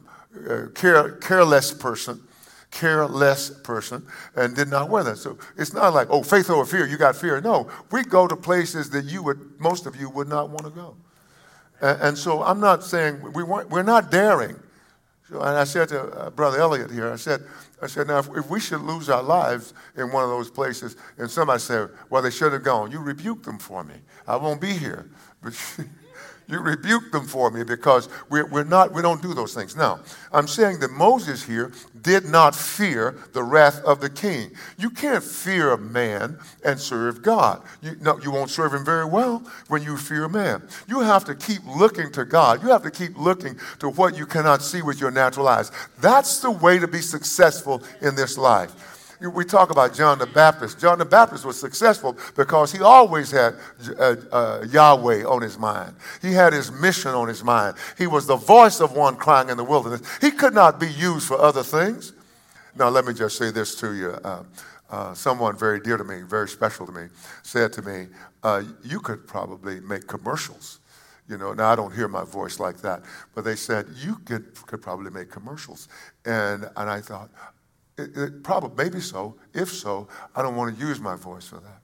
uh, 0.49 0.69
care, 0.73 1.11
careless 1.13 1.73
person 1.73 2.21
careless 2.71 3.49
person 3.49 4.05
and 4.35 4.55
did 4.55 4.67
not 4.67 4.89
wear 4.89 5.03
that. 5.03 5.17
So 5.17 5.37
it's 5.57 5.73
not 5.73 5.93
like, 5.93 6.09
oh, 6.09 6.23
faith 6.23 6.49
over 6.49 6.65
fear, 6.65 6.85
you 6.85 6.97
got 6.97 7.15
fear. 7.15 7.39
No, 7.41 7.69
we 7.91 8.03
go 8.03 8.27
to 8.27 8.35
places 8.35 8.89
that 8.91 9.05
you 9.05 9.23
would, 9.23 9.59
most 9.59 9.85
of 9.85 9.95
you 9.95 10.09
would 10.09 10.27
not 10.27 10.49
want 10.49 10.65
to 10.65 10.71
go. 10.71 10.95
And, 11.81 12.01
and 12.01 12.17
so 12.17 12.43
I'm 12.43 12.59
not 12.59 12.83
saying, 12.83 13.33
we 13.33 13.43
weren't, 13.43 13.69
we're 13.69 13.83
not 13.83 14.11
daring. 14.11 14.55
So, 15.29 15.41
and 15.41 15.57
I 15.57 15.65
said 15.65 15.89
to 15.89 16.03
uh, 16.03 16.29
Brother 16.29 16.59
Elliot 16.59 16.91
here, 16.91 17.11
I 17.11 17.17
said, 17.17 17.41
I 17.81 17.87
said, 17.87 18.07
now 18.07 18.19
if, 18.19 18.29
if, 18.35 18.49
we 18.49 18.59
should 18.59 18.81
lose 18.81 19.09
our 19.09 19.21
lives 19.21 19.73
in 19.97 20.11
one 20.11 20.23
of 20.23 20.29
those 20.29 20.49
places, 20.49 20.95
and 21.17 21.29
somebody 21.29 21.59
said, 21.59 21.89
well, 22.09 22.21
they 22.21 22.31
should 22.31 22.53
have 22.53 22.63
gone, 22.63 22.91
you 22.91 22.99
rebuke 22.99 23.43
them 23.43 23.59
for 23.59 23.83
me. 23.83 23.95
I 24.25 24.37
won't 24.37 24.61
be 24.61 24.73
here. 24.73 25.09
But 25.41 25.53
you 26.47 26.59
rebuke 26.59 27.11
them 27.11 27.25
for 27.25 27.51
me 27.51 27.63
because 27.63 28.07
we're, 28.29 28.45
we're 28.45 28.63
not, 28.63 28.93
we 28.93 29.01
don't 29.01 29.21
do 29.21 29.33
those 29.33 29.53
things. 29.53 29.75
Now, 29.75 29.99
I'm 30.31 30.47
saying 30.47 30.79
that 30.79 30.91
Moses 30.91 31.43
here 31.43 31.71
did 32.01 32.25
not 32.25 32.55
fear 32.55 33.17
the 33.33 33.43
wrath 33.43 33.83
of 33.83 33.99
the 33.99 34.09
king. 34.09 34.51
You 34.77 34.89
can't 34.89 35.23
fear 35.23 35.71
a 35.71 35.77
man 35.77 36.39
and 36.63 36.79
serve 36.79 37.21
God. 37.21 37.61
You, 37.81 37.97
no, 37.99 38.19
you 38.21 38.31
won't 38.31 38.49
serve 38.49 38.73
him 38.73 38.85
very 38.85 39.05
well 39.05 39.43
when 39.67 39.83
you 39.83 39.97
fear 39.97 40.23
a 40.23 40.29
man. 40.29 40.63
You 40.87 41.01
have 41.01 41.25
to 41.25 41.35
keep 41.35 41.61
looking 41.65 42.11
to 42.13 42.23
God. 42.23 42.63
You 42.63 42.69
have 42.69 42.83
to 42.83 42.91
keep 42.91 43.17
looking 43.17 43.59
to 43.79 43.89
what 43.89 44.17
you 44.17 44.25
cannot 44.25 44.61
see 44.61 44.81
with 44.81 45.01
your 45.01 45.11
natural 45.11 45.49
eyes. 45.49 45.71
That's 45.99 46.39
the 46.39 46.51
way 46.51 46.79
to 46.79 46.87
be 46.87 47.01
successful 47.01 47.83
in 48.01 48.15
this 48.15 48.37
life 48.37 48.96
we 49.19 49.45
talk 49.45 49.71
about 49.71 49.95
John 49.95 50.19
the 50.19 50.27
Baptist. 50.27 50.79
John 50.79 50.99
the 50.99 51.05
Baptist 51.05 51.43
was 51.43 51.59
successful 51.59 52.15
because 52.35 52.71
he 52.71 52.81
always 52.81 53.31
had 53.31 53.55
uh, 53.97 54.15
uh, 54.31 54.65
Yahweh 54.69 55.23
on 55.23 55.41
his 55.41 55.57
mind. 55.57 55.95
He 56.21 56.33
had 56.33 56.53
his 56.53 56.71
mission 56.71 57.11
on 57.11 57.27
his 57.27 57.43
mind. 57.43 57.77
He 57.97 58.05
was 58.05 58.27
the 58.27 58.35
voice 58.35 58.79
of 58.79 58.91
one 58.95 59.15
crying 59.15 59.49
in 59.49 59.57
the 59.57 59.63
wilderness. 59.63 60.01
He 60.21 60.29
could 60.31 60.53
not 60.53 60.79
be 60.79 60.89
used 60.91 61.27
for 61.27 61.39
other 61.39 61.63
things. 61.63 62.13
Now, 62.75 62.89
let 62.89 63.05
me 63.05 63.13
just 63.13 63.37
say 63.37 63.49
this 63.49 63.75
to 63.75 63.93
you. 63.93 64.11
Uh, 64.23 64.43
uh 64.89 65.13
someone 65.13 65.57
very 65.57 65.79
dear 65.79 65.97
to 65.97 66.03
me, 66.03 66.21
very 66.21 66.47
special 66.47 66.85
to 66.85 66.91
me, 66.91 67.07
said 67.41 67.73
to 67.73 67.81
me, 67.81 68.07
uh, 68.43 68.63
You 68.83 68.99
could 68.99 69.27
probably 69.27 69.79
make 69.79 70.07
commercials. 70.07 70.79
You 71.27 71.37
know, 71.37 71.53
now 71.53 71.71
I 71.71 71.75
don't 71.75 71.93
hear 71.93 72.07
my 72.07 72.23
voice 72.23 72.59
like 72.59 72.77
that, 72.77 73.01
but 73.35 73.43
they 73.43 73.55
said, 73.55 73.87
You 73.95 74.15
could, 74.25 74.53
could 74.67 74.81
probably 74.81 75.11
make 75.11 75.31
commercials. 75.31 75.89
And, 76.23 76.69
and 76.77 76.89
I 76.89 77.01
thought, 77.01 77.29
it, 77.97 78.17
it, 78.17 78.43
probably, 78.43 78.83
maybe 78.83 78.99
so. 78.99 79.35
If 79.53 79.69
so, 79.69 80.07
I 80.35 80.41
don't 80.41 80.55
want 80.55 80.77
to 80.77 80.85
use 80.85 80.99
my 80.99 81.15
voice 81.15 81.47
for 81.47 81.57
that. 81.57 81.81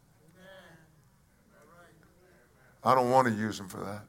I 2.83 2.95
don't 2.95 3.09
want 3.09 3.27
to 3.27 3.33
use 3.33 3.57
them 3.57 3.69
for 3.69 3.77
that. 3.77 4.03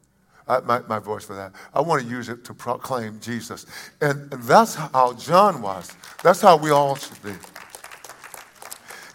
I, 0.46 0.60
my, 0.60 0.80
my 0.88 0.98
voice 0.98 1.24
for 1.24 1.34
that. 1.34 1.52
I 1.72 1.80
want 1.80 2.02
to 2.02 2.08
use 2.08 2.28
it 2.28 2.44
to 2.44 2.54
proclaim 2.54 3.20
Jesus. 3.20 3.66
And, 4.00 4.32
and 4.32 4.42
that's 4.42 4.74
how 4.74 5.14
John 5.14 5.62
was. 5.62 5.92
That's 6.22 6.40
how 6.40 6.56
we 6.56 6.70
all 6.70 6.96
should 6.96 7.22
be. 7.22 7.32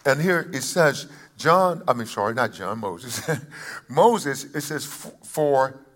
And 0.06 0.20
here 0.20 0.50
it 0.52 0.62
says, 0.62 1.08
John, 1.36 1.82
I 1.86 1.92
mean, 1.92 2.06
sorry, 2.06 2.34
not 2.34 2.52
John, 2.52 2.78
Moses. 2.80 3.30
Moses, 3.88 4.44
it 4.44 4.62
says, 4.62 4.84
for 4.84 5.86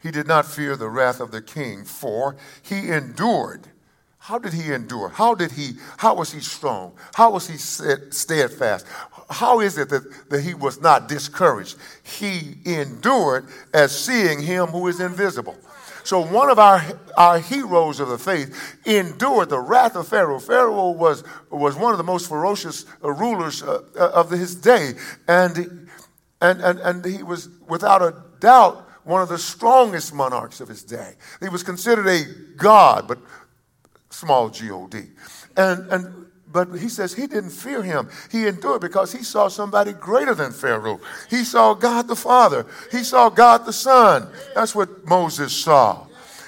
he 0.00 0.10
did 0.10 0.28
not 0.28 0.46
fear 0.46 0.76
the 0.76 0.88
wrath 0.88 1.20
of 1.20 1.32
the 1.32 1.42
king, 1.42 1.84
for 1.84 2.36
he 2.62 2.90
endured 2.90 3.68
how 4.28 4.38
did 4.38 4.52
he 4.52 4.74
endure? 4.74 5.08
How 5.08 5.34
did 5.34 5.52
he, 5.52 5.70
how 5.96 6.14
was 6.14 6.30
he 6.30 6.40
strong? 6.40 6.92
How 7.14 7.30
was 7.30 7.48
he 7.48 7.56
steadfast? 7.56 8.84
How 9.30 9.60
is 9.60 9.78
it 9.78 9.88
that, 9.88 10.28
that 10.28 10.42
he 10.42 10.52
was 10.52 10.82
not 10.82 11.08
discouraged? 11.08 11.78
He 12.02 12.58
endured 12.66 13.46
as 13.72 13.98
seeing 13.98 14.42
him 14.42 14.66
who 14.66 14.86
is 14.88 15.00
invisible. 15.00 15.56
So 16.04 16.20
one 16.20 16.50
of 16.50 16.58
our, 16.58 16.84
our 17.16 17.38
heroes 17.38 18.00
of 18.00 18.10
the 18.10 18.18
faith 18.18 18.54
endured 18.84 19.48
the 19.48 19.60
wrath 19.60 19.96
of 19.96 20.08
Pharaoh. 20.08 20.40
Pharaoh 20.40 20.90
was, 20.90 21.24
was 21.48 21.74
one 21.74 21.92
of 21.92 21.98
the 21.98 22.04
most 22.04 22.28
ferocious 22.28 22.84
uh, 23.02 23.10
rulers 23.10 23.62
uh, 23.62 23.80
uh 23.98 24.10
of 24.10 24.28
his 24.28 24.54
day. 24.54 24.92
And, 25.26 25.88
and, 26.42 26.60
and, 26.60 26.78
and 26.80 27.02
he 27.02 27.22
was, 27.22 27.48
without 27.66 28.02
a 28.02 28.14
doubt, 28.40 28.86
one 29.04 29.22
of 29.22 29.30
the 29.30 29.38
strongest 29.38 30.12
monarchs 30.12 30.60
of 30.60 30.68
his 30.68 30.84
day. 30.84 31.14
He 31.40 31.48
was 31.48 31.62
considered 31.62 32.06
a 32.06 32.24
god, 32.58 33.08
but 33.08 33.18
small 34.18 34.50
G-O-D. 34.50 34.98
And, 35.56 35.92
and, 35.92 36.26
but 36.50 36.68
he 36.78 36.88
says 36.88 37.14
he 37.14 37.26
didn't 37.26 37.50
fear 37.50 37.82
him. 37.82 38.08
He 38.30 38.46
endured 38.46 38.80
because 38.80 39.12
he 39.12 39.22
saw 39.22 39.48
somebody 39.48 39.92
greater 39.92 40.34
than 40.34 40.52
Pharaoh. 40.52 41.00
He 41.30 41.44
saw 41.44 41.74
God 41.74 42.08
the 42.08 42.16
Father. 42.16 42.66
He 42.90 43.04
saw 43.04 43.28
God 43.28 43.64
the 43.64 43.72
Son. 43.72 44.28
That's 44.54 44.74
what 44.74 45.06
Moses 45.06 45.52
saw. 45.52 46.06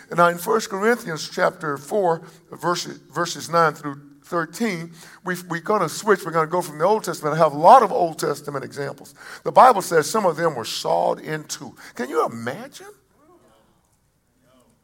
And 0.08 0.18
now 0.18 0.28
in 0.28 0.38
1 0.38 0.60
Corinthians 0.62 1.28
chapter 1.28 1.76
4, 1.76 2.22
verses, 2.52 2.98
verses 3.12 3.48
9 3.48 3.74
through 3.74 4.00
13, 4.24 4.92
we, 5.24 5.36
we're 5.48 5.60
going 5.60 5.82
to 5.82 5.88
switch. 5.88 6.24
We're 6.24 6.32
going 6.32 6.46
to 6.46 6.50
go 6.50 6.62
from 6.62 6.78
the 6.78 6.84
Old 6.84 7.04
Testament. 7.04 7.36
I 7.36 7.38
have 7.38 7.52
a 7.52 7.58
lot 7.58 7.82
of 7.84 7.92
Old 7.92 8.18
Testament 8.18 8.64
examples. 8.64 9.14
The 9.44 9.52
Bible 9.52 9.82
says 9.82 10.10
some 10.10 10.26
of 10.26 10.36
them 10.36 10.56
were 10.56 10.64
sawed 10.64 11.20
in 11.20 11.44
two. 11.44 11.76
Can 11.94 12.08
you 12.08 12.26
imagine? 12.26 12.88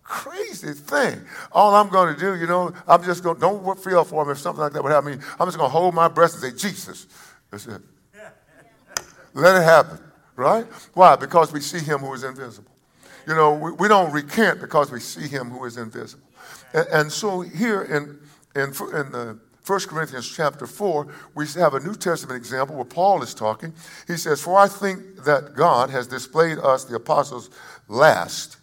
Crazy 0.07 0.73
thing. 0.73 1.21
All 1.53 1.75
I'm 1.75 1.89
going 1.89 2.15
to 2.15 2.21
do, 2.21 2.37
you 2.37 2.47
know, 2.47 2.73
I'm 2.87 3.03
just 3.03 3.23
going, 3.23 3.37
to, 3.37 3.41
don't 3.41 3.79
feel 3.83 4.05
for 4.05 4.25
me 4.25 4.33
if 4.33 4.39
something 4.39 4.61
like 4.61 4.73
that 4.73 4.83
would 4.83 4.93
happen. 4.93 5.21
I'm 5.39 5.47
just 5.47 5.59
going 5.59 5.69
to 5.69 5.73
hold 5.73 5.95
my 5.95 6.09
breath 6.09 6.33
and 6.33 6.43
say, 6.43 6.69
Jesus. 6.69 7.07
That's 7.51 7.67
it. 7.67 7.83
Let 9.35 9.61
it 9.61 9.65
happen, 9.65 9.99
right? 10.37 10.65
Why? 10.95 11.17
Because 11.17 11.53
we 11.53 11.61
see 11.61 11.81
him 11.81 11.99
who 11.99 12.13
is 12.15 12.25
invisible. 12.25 12.71
You 13.27 13.35
know, 13.35 13.55
we, 13.55 13.73
we 13.73 13.89
don't 13.89 14.13
recant 14.13 14.61
because 14.61 14.91
we 14.91 15.01
see 15.01 15.27
him 15.27 15.51
who 15.51 15.65
is 15.65 15.77
invisible. 15.77 16.27
And, 16.73 16.87
and 16.89 17.13
so 17.13 17.41
here 17.41 17.83
in, 17.83 18.19
in, 18.55 18.69
in 18.69 19.13
the 19.13 19.39
1 19.67 19.81
Corinthians 19.81 20.31
chapter 20.31 20.67
4, 20.67 21.09
we 21.35 21.47
have 21.57 21.75
a 21.75 21.81
New 21.81 21.95
Testament 21.95 22.37
example 22.37 22.77
where 22.77 22.85
Paul 22.85 23.23
is 23.23 23.35
talking. 23.35 23.73
He 24.07 24.17
says, 24.17 24.41
For 24.41 24.57
I 24.57 24.69
think 24.69 25.25
that 25.25 25.57
God 25.57 25.91
has 25.91 26.07
displayed 26.07 26.59
us, 26.59 26.85
the 26.85 26.95
apostles, 26.95 27.51
last 27.89 28.59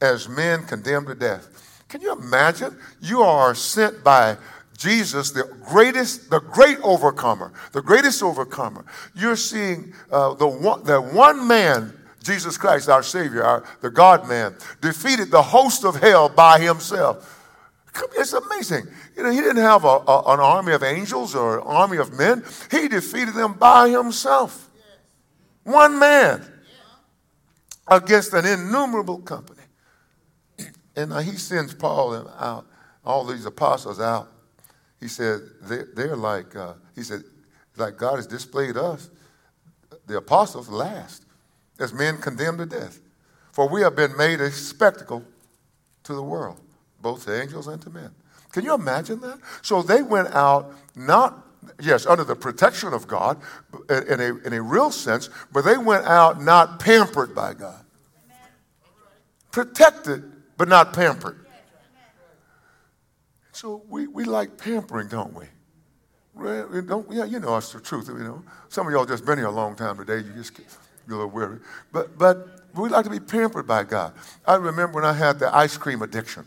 as 0.00 0.28
men 0.28 0.64
condemned 0.64 1.08
to 1.08 1.14
death. 1.14 1.84
Can 1.88 2.00
you 2.00 2.12
imagine? 2.12 2.76
You 3.00 3.22
are 3.22 3.54
sent 3.54 4.04
by 4.04 4.36
Jesus, 4.76 5.30
the 5.30 5.44
greatest, 5.68 6.30
the 6.30 6.40
great 6.40 6.78
overcomer, 6.82 7.52
the 7.72 7.82
greatest 7.82 8.22
overcomer. 8.22 8.84
You're 9.14 9.36
seeing 9.36 9.92
uh, 10.10 10.34
the, 10.34 10.48
one, 10.48 10.84
the 10.84 11.00
one 11.00 11.46
man, 11.46 11.92
Jesus 12.22 12.56
Christ, 12.56 12.88
our 12.88 13.02
Savior, 13.02 13.42
our, 13.42 13.64
the 13.82 13.90
God 13.90 14.26
man, 14.28 14.54
defeated 14.80 15.30
the 15.30 15.42
host 15.42 15.84
of 15.84 15.96
hell 15.96 16.28
by 16.28 16.58
himself. 16.58 17.36
It's 18.16 18.32
amazing. 18.32 18.86
You 19.16 19.24
know, 19.24 19.30
he 19.30 19.40
didn't 19.40 19.56
have 19.62 19.84
a, 19.84 19.98
a, 20.06 20.34
an 20.34 20.40
army 20.40 20.72
of 20.72 20.82
angels 20.82 21.34
or 21.34 21.58
an 21.58 21.66
army 21.66 21.98
of 21.98 22.16
men. 22.16 22.44
He 22.70 22.88
defeated 22.88 23.34
them 23.34 23.54
by 23.54 23.90
himself. 23.90 24.70
One 25.64 25.98
man 25.98 26.42
against 27.86 28.32
an 28.32 28.46
innumerable 28.46 29.18
company. 29.18 29.59
And 31.00 31.24
he 31.24 31.36
sends 31.36 31.74
Paul 31.74 32.28
out, 32.38 32.66
all 33.04 33.24
these 33.24 33.46
apostles 33.46 34.00
out. 34.00 34.28
He 35.00 35.08
said, 35.08 35.40
they, 35.62 35.82
they're 35.94 36.16
like, 36.16 36.54
uh, 36.54 36.74
he 36.94 37.02
said, 37.02 37.22
like 37.76 37.96
God 37.96 38.16
has 38.16 38.26
displayed 38.26 38.76
us, 38.76 39.10
the 40.06 40.18
apostles 40.18 40.68
last, 40.68 41.24
as 41.78 41.94
men 41.94 42.18
condemned 42.18 42.58
to 42.58 42.66
death. 42.66 43.00
For 43.52 43.68
we 43.68 43.80
have 43.82 43.96
been 43.96 44.16
made 44.16 44.40
a 44.40 44.50
spectacle 44.50 45.24
to 46.04 46.14
the 46.14 46.22
world, 46.22 46.60
both 47.00 47.24
to 47.24 47.40
angels 47.40 47.66
and 47.66 47.80
to 47.82 47.90
men. 47.90 48.10
Can 48.52 48.64
you 48.64 48.74
imagine 48.74 49.20
that? 49.20 49.38
So 49.62 49.82
they 49.82 50.02
went 50.02 50.28
out 50.34 50.74
not, 50.94 51.46
yes, 51.80 52.04
under 52.04 52.24
the 52.24 52.36
protection 52.36 52.92
of 52.92 53.06
God 53.06 53.40
in 53.88 54.20
a, 54.20 54.36
in 54.46 54.52
a 54.52 54.60
real 54.60 54.90
sense, 54.90 55.30
but 55.52 55.64
they 55.64 55.78
went 55.78 56.04
out 56.04 56.42
not 56.42 56.80
pampered 56.80 57.34
by 57.34 57.54
God. 57.54 57.84
Protected 59.50 60.30
but 60.60 60.68
not 60.68 60.92
pampered. 60.92 61.38
So 63.52 63.82
we, 63.88 64.06
we 64.06 64.24
like 64.24 64.58
pampering, 64.58 65.08
don't 65.08 65.32
we? 65.32 65.46
Don't, 66.82 67.10
yeah, 67.10 67.24
you 67.24 67.40
know 67.40 67.56
it's 67.56 67.72
the 67.72 67.80
truth. 67.80 68.08
You 68.08 68.18
know, 68.18 68.44
some 68.68 68.86
of 68.86 68.92
y'all 68.92 69.06
just 69.06 69.24
been 69.24 69.38
here 69.38 69.46
a 69.46 69.50
long 69.50 69.74
time 69.74 69.96
today. 69.96 70.18
You 70.18 70.34
just 70.34 70.54
get 70.54 70.66
a 70.66 71.10
little 71.10 71.28
weary. 71.28 71.60
But 71.92 72.18
but 72.18 72.60
we 72.74 72.90
like 72.90 73.04
to 73.04 73.10
be 73.10 73.20
pampered 73.20 73.66
by 73.66 73.84
God. 73.84 74.12
I 74.46 74.56
remember 74.56 74.96
when 74.96 75.04
I 75.06 75.14
had 75.14 75.38
the 75.38 75.54
ice 75.56 75.78
cream 75.78 76.02
addiction. 76.02 76.44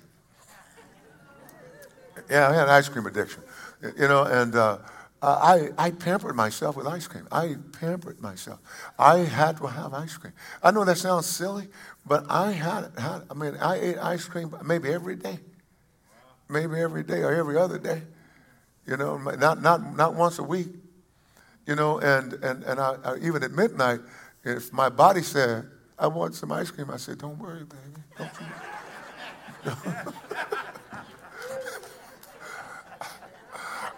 Yeah, 2.30 2.50
I 2.50 2.54
had 2.54 2.66
an 2.66 2.70
ice 2.70 2.90
cream 2.90 3.08
addiction. 3.08 3.42
You 3.82 4.08
know, 4.08 4.26
and 4.26 4.56
uh, 4.56 4.78
I, 5.24 5.70
I 5.78 5.92
pampered 5.92 6.36
myself 6.36 6.76
with 6.76 6.86
ice 6.86 7.08
cream. 7.08 7.28
I 7.32 7.56
pampered 7.80 8.22
myself. 8.22 8.60
I 9.00 9.20
had 9.20 9.56
to 9.58 9.68
have 9.68 9.94
ice 9.94 10.18
cream. 10.18 10.34
I 10.62 10.72
know 10.72 10.84
that 10.84 10.98
sounds 10.98 11.28
silly, 11.28 11.70
but 12.06 12.26
I 12.30 12.52
had, 12.52 12.92
had 12.98 13.24
I 13.30 13.34
mean, 13.34 13.56
I 13.62 13.76
ate 13.80 13.98
ice 13.98 14.26
cream 14.26 14.56
maybe 14.64 14.92
every 14.92 15.16
day, 15.16 15.40
maybe 16.50 16.80
every 16.80 17.04
day 17.04 17.22
or 17.22 17.34
every 17.34 17.58
other 17.58 17.80
day. 17.80 18.02
You 18.86 18.98
know, 18.98 19.18
not 19.18 19.62
not 19.62 19.96
not 19.96 20.14
once 20.16 20.40
a 20.40 20.44
week. 20.44 20.68
You 21.66 21.76
know, 21.76 22.00
and 22.00 22.34
and 22.34 22.64
and 22.64 22.80
I, 22.80 22.98
I, 23.06 23.18
even 23.18 23.42
at 23.44 23.52
midnight, 23.52 24.02
if 24.44 24.74
my 24.74 24.90
body 24.90 25.22
said 25.22 25.66
I 25.98 26.08
want 26.08 26.36
some 26.36 26.52
ice 26.52 26.70
cream, 26.70 26.92
I 26.92 26.98
said, 26.98 27.20
"Don't 27.20 27.40
worry, 27.40 27.64
baby, 27.64 28.04
don't 28.18 28.32
you." 29.66 29.72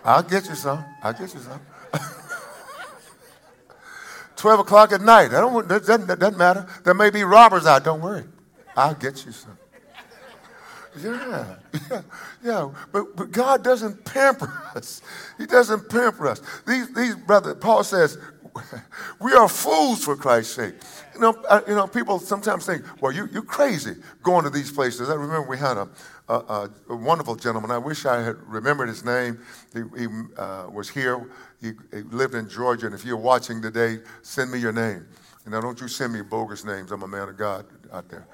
I'll 0.05 0.21
get 0.21 0.47
you 0.47 0.53
some. 0.53 0.85
I'll 1.01 1.13
get 1.13 1.33
you 1.33 1.39
some. 1.39 1.59
12 4.45 4.59
o'clock 4.59 4.91
at 4.91 5.01
night. 5.01 5.33
I 5.33 5.41
don't, 5.41 5.67
that 5.67 5.87
doesn't, 5.87 6.05
that 6.05 6.19
doesn't 6.19 6.37
matter. 6.37 6.67
There 6.83 6.93
may 6.93 7.09
be 7.09 7.23
robbers 7.23 7.65
out. 7.65 7.83
Don't 7.83 7.99
worry. 7.99 8.25
I'll 8.77 8.93
get 8.93 9.25
you 9.25 9.31
some. 9.31 9.57
Yeah, 11.01 11.55
yeah, 11.89 12.01
yeah. 12.43 12.71
But, 12.91 13.15
but 13.15 13.31
God 13.31 13.63
doesn't 13.63 14.05
pamper 14.05 14.53
us. 14.75 15.01
He 15.39 15.47
doesn't 15.47 15.89
pamper 15.89 16.27
us. 16.27 16.43
These, 16.67 16.93
these 16.93 17.15
brother, 17.15 17.55
Paul 17.55 17.83
says, 17.83 18.19
we 19.19 19.33
are 19.33 19.49
fools 19.49 20.05
for 20.05 20.15
Christ's 20.15 20.53
sake. 20.53 20.75
You 21.15 21.21
know, 21.21 21.43
uh, 21.49 21.61
you 21.67 21.73
know, 21.73 21.87
people 21.87 22.19
sometimes 22.19 22.67
think, 22.67 22.83
well, 23.01 23.11
you, 23.11 23.27
you're 23.33 23.41
crazy 23.41 23.95
going 24.21 24.43
to 24.43 24.51
these 24.51 24.71
places. 24.71 25.09
I 25.09 25.15
remember 25.15 25.49
we 25.49 25.57
had 25.57 25.77
a, 25.77 25.89
a, 26.27 26.69
a 26.89 26.95
wonderful 26.95 27.35
gentleman. 27.35 27.71
I 27.71 27.77
wish 27.77 28.05
I 28.05 28.21
had 28.21 28.35
remembered 28.47 28.89
his 28.89 29.05
name. 29.05 29.39
He, 29.73 29.81
he 29.97 30.07
uh, 30.37 30.67
was 30.71 30.89
here. 30.89 31.29
He, 31.61 31.71
he, 31.91 32.01
lived 32.01 32.35
in 32.35 32.49
Georgia. 32.49 32.87
And 32.87 32.95
if 32.95 33.05
you're 33.05 33.17
watching 33.17 33.61
today, 33.61 33.99
send 34.21 34.51
me 34.51 34.59
your 34.59 34.71
name. 34.71 35.05
And 35.45 35.53
now 35.53 35.61
don't 35.61 35.79
you 35.79 35.87
send 35.87 36.13
me 36.13 36.21
bogus 36.21 36.65
names. 36.65 36.91
I'm 36.91 37.03
a 37.03 37.07
man 37.07 37.29
of 37.29 37.37
God 37.37 37.65
out 37.93 38.09
there. 38.09 38.27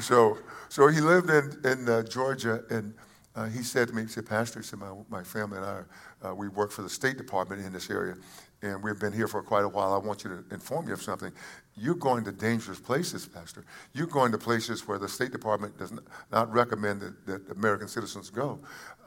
So, 0.00 0.38
so 0.68 0.88
he 0.88 1.00
lived 1.00 1.30
in, 1.30 1.58
in 1.64 1.88
uh, 1.88 2.02
Georgia. 2.04 2.62
And 2.70 2.94
uh, 3.34 3.46
he 3.46 3.62
said 3.62 3.88
to 3.88 3.94
me, 3.94 4.02
he 4.02 4.08
said, 4.08 4.26
Pastor, 4.26 4.60
he 4.60 4.66
said, 4.66 4.78
my, 4.78 4.92
my 5.08 5.22
family 5.22 5.58
and 5.58 5.66
I, 5.66 6.28
uh, 6.28 6.34
we 6.34 6.48
work 6.48 6.70
for 6.70 6.82
the 6.82 6.90
State 6.90 7.18
Department 7.18 7.64
in 7.64 7.72
this 7.72 7.90
area 7.90 8.14
and 8.62 8.82
we've 8.82 8.98
been 8.98 9.12
here 9.12 9.28
for 9.28 9.42
quite 9.42 9.64
a 9.64 9.68
while. 9.68 9.92
I 9.92 9.98
want 9.98 10.24
you 10.24 10.30
to 10.30 10.54
inform 10.54 10.88
you 10.88 10.94
of 10.94 11.02
something. 11.02 11.32
You're 11.76 11.94
going 11.94 12.24
to 12.24 12.32
dangerous 12.32 12.80
places, 12.80 13.26
Pastor. 13.26 13.64
You're 13.92 14.06
going 14.06 14.32
to 14.32 14.38
places 14.38 14.88
where 14.88 14.98
the 14.98 15.08
State 15.08 15.30
Department 15.30 15.76
does 15.78 15.92
not 16.32 16.52
recommend 16.52 17.02
that, 17.02 17.26
that 17.26 17.50
American 17.56 17.86
citizens 17.86 18.30
go. 18.30 18.58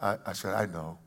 I, 0.02 0.18
I, 0.26 0.34
said, 0.34 0.54
I 0.54 0.68
know. 0.68 1.00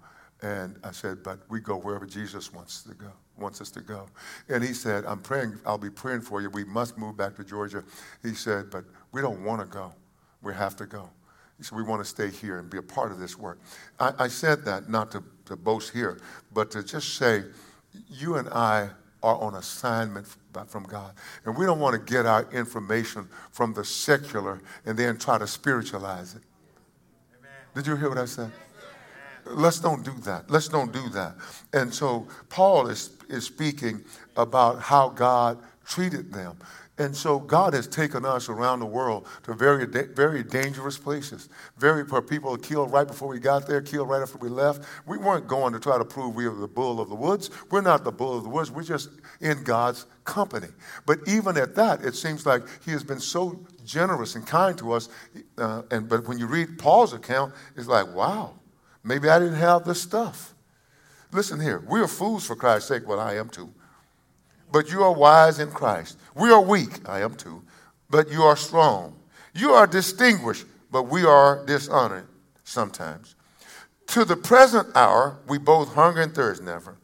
And 0.43 0.77
I 0.83 0.91
said, 0.91 1.23
but 1.23 1.39
we 1.49 1.61
go 1.61 1.77
wherever 1.77 2.05
Jesus 2.05 2.53
wants 2.53 2.83
to 2.83 2.95
go, 2.95 3.13
wants 3.39 3.61
us 3.61 3.71
to 3.73 3.81
go. 3.81 4.09
And 4.49 4.65
he 4.65 4.75
said, 4.75 5.05
I'm 5.07 5.21
praying, 5.21 5.57
I'll 5.65 5.79
be 5.79 5.91
praying 5.91 6.23
for 6.23 6.43
you. 6.43 6.51
We 6.51 6.65
must 6.65 6.99
move 6.99 7.17
back 7.17 7.37
to 7.37 7.45
Georgia. 7.45 7.85
He 8.25 8.35
said, 8.35 8.69
but 8.69 8.85
we 9.13 9.21
don't 9.21 9.45
want 9.45 9.61
to 9.61 9.67
go. 9.67 9.93
We 10.43 10.53
have 10.55 10.75
to 10.77 10.87
go. 10.87 11.09
He 11.59 11.63
said, 11.63 11.77
we 11.79 11.85
want 11.85 12.03
to 12.03 12.09
stay 12.09 12.29
here 12.29 12.59
and 12.59 12.69
be 12.69 12.79
a 12.79 12.83
part 12.83 13.13
of 13.13 13.21
this 13.21 13.39
work. 13.39 13.61
I, 14.01 14.13
I 14.19 14.29
said 14.29 14.65
that 14.65 14.89
not 14.89 15.13
to, 15.13 15.23
to 15.45 15.55
boast 15.55 15.93
here, 15.93 16.21
but 16.53 16.73
to 16.73 16.83
just 16.83 17.15
say, 17.15 17.45
you 18.09 18.35
and 18.35 18.49
I 18.49 18.91
are 19.23 19.37
on 19.37 19.55
assignment 19.55 20.27
from 20.67 20.85
God. 20.85 21.13
And 21.45 21.57
we 21.57 21.65
don't 21.65 21.79
want 21.79 21.95
to 21.95 22.13
get 22.13 22.27
our 22.27 22.51
information 22.53 23.29
from 23.51 23.73
the 23.73 23.85
secular 23.85 24.61
and 24.85 24.99
then 24.99 25.17
try 25.19 25.39
to 25.39 25.47
spiritualize 25.47 26.35
it. 26.35 26.43
Amen. 27.39 27.51
Did 27.75 27.87
you 27.87 27.97
hear 27.97 28.09
what 28.09 28.19
I 28.19 28.25
said? 28.25 28.51
Let's 29.45 29.81
don't 29.81 30.05
do 30.05 30.15
that. 30.23 30.51
Let's 30.51 30.69
don't 30.69 30.93
do 30.93 31.09
that. 31.11 31.35
And 31.73 31.93
so 31.93 32.29
Paul 32.49 32.89
is, 32.89 33.11
is 33.29 33.45
speaking 33.45 34.05
about 34.37 34.81
how 34.81 35.09
God 35.09 35.59
treated 35.85 36.33
them. 36.33 36.57
And 36.99 37.17
so 37.17 37.39
God 37.39 37.73
has 37.73 37.87
taken 37.87 38.27
us 38.27 38.51
around 38.51 38.81
the 38.81 38.87
world 38.87 39.27
to 39.45 39.55
very, 39.55 39.87
very 39.87 40.43
dangerous 40.43 40.99
places, 40.99 41.49
very 41.79 42.05
where 42.05 42.21
people 42.21 42.51
were 42.51 42.59
killed 42.59 42.93
right 42.93 43.07
before 43.07 43.29
we 43.29 43.39
got 43.39 43.67
there, 43.67 43.81
killed 43.81 44.11
right 44.11 44.21
after 44.21 44.37
we 44.37 44.51
left. 44.51 44.85
We 45.07 45.17
weren't 45.17 45.49
going 45.49 45.73
to 45.73 45.81
try 45.81 45.97
to 45.97 46.05
prove 46.05 46.35
we 46.35 46.47
were 46.47 46.55
the 46.55 46.69
bull 46.69 47.01
of 47.01 47.09
the 47.09 47.15
woods. 47.15 47.51
We're 47.71 47.81
not 47.81 48.05
the 48.05 48.13
bull 48.13 48.37
of 48.37 48.43
the 48.43 48.51
woods. 48.51 48.71
We're 48.71 48.83
just 48.83 49.09
in 49.41 49.65
God's 49.65 50.05
company. 50.25 50.69
But 51.07 51.21
even 51.27 51.57
at 51.57 51.75
that, 51.77 52.05
it 52.05 52.15
seems 52.15 52.45
like 52.45 52.63
He 52.85 52.91
has 52.91 53.03
been 53.03 53.21
so 53.21 53.65
generous 53.87 54.35
and 54.35 54.47
kind 54.47 54.77
to 54.77 54.93
us. 54.93 55.09
Uh, 55.57 55.83
and 55.91 56.11
but 56.11 56.29
when 56.29 56.39
you 56.39 56.47
read 56.47 56.79
Paul's 56.79 57.15
account, 57.15 57.55
it's 57.75 57.89
like, 57.89 58.15
wow, 58.15 58.53
maybe 59.03 59.31
I 59.31 59.39
didn't 59.39 59.55
have 59.55 59.85
this 59.85 60.03
stuff. 60.03 60.55
Listen 61.33 61.59
here, 61.59 61.83
we 61.89 62.01
are 62.01 62.09
fools 62.09 62.45
for 62.45 62.55
Christ's 62.55 62.89
sake. 62.89 63.09
Well, 63.09 63.19
I 63.19 63.37
am 63.37 63.49
too 63.49 63.73
but 64.73 64.91
you 64.91 65.03
are 65.03 65.13
wise 65.13 65.59
in 65.59 65.71
Christ. 65.71 66.19
We 66.35 66.51
are 66.51 66.61
weak, 66.61 67.09
I 67.09 67.21
am 67.21 67.35
too, 67.35 67.63
but 68.11 68.31
you 68.31 68.43
are 68.43 68.57
strong. 68.57 69.17
You 69.55 69.73
are 69.73 69.87
distinguished, 69.87 70.65
but 70.91 71.05
we 71.05 71.25
are 71.25 71.65
dishonored 71.67 72.27
sometimes. 72.65 73.35
To 74.09 74.25
the 74.25 74.37
present 74.37 74.89
hour, 74.97 75.39
we 75.47 75.59
both 75.59 75.95
hunger 75.95 76.23
and 76.23 76.35
thirst, 76.35 76.63
never, 76.63 76.97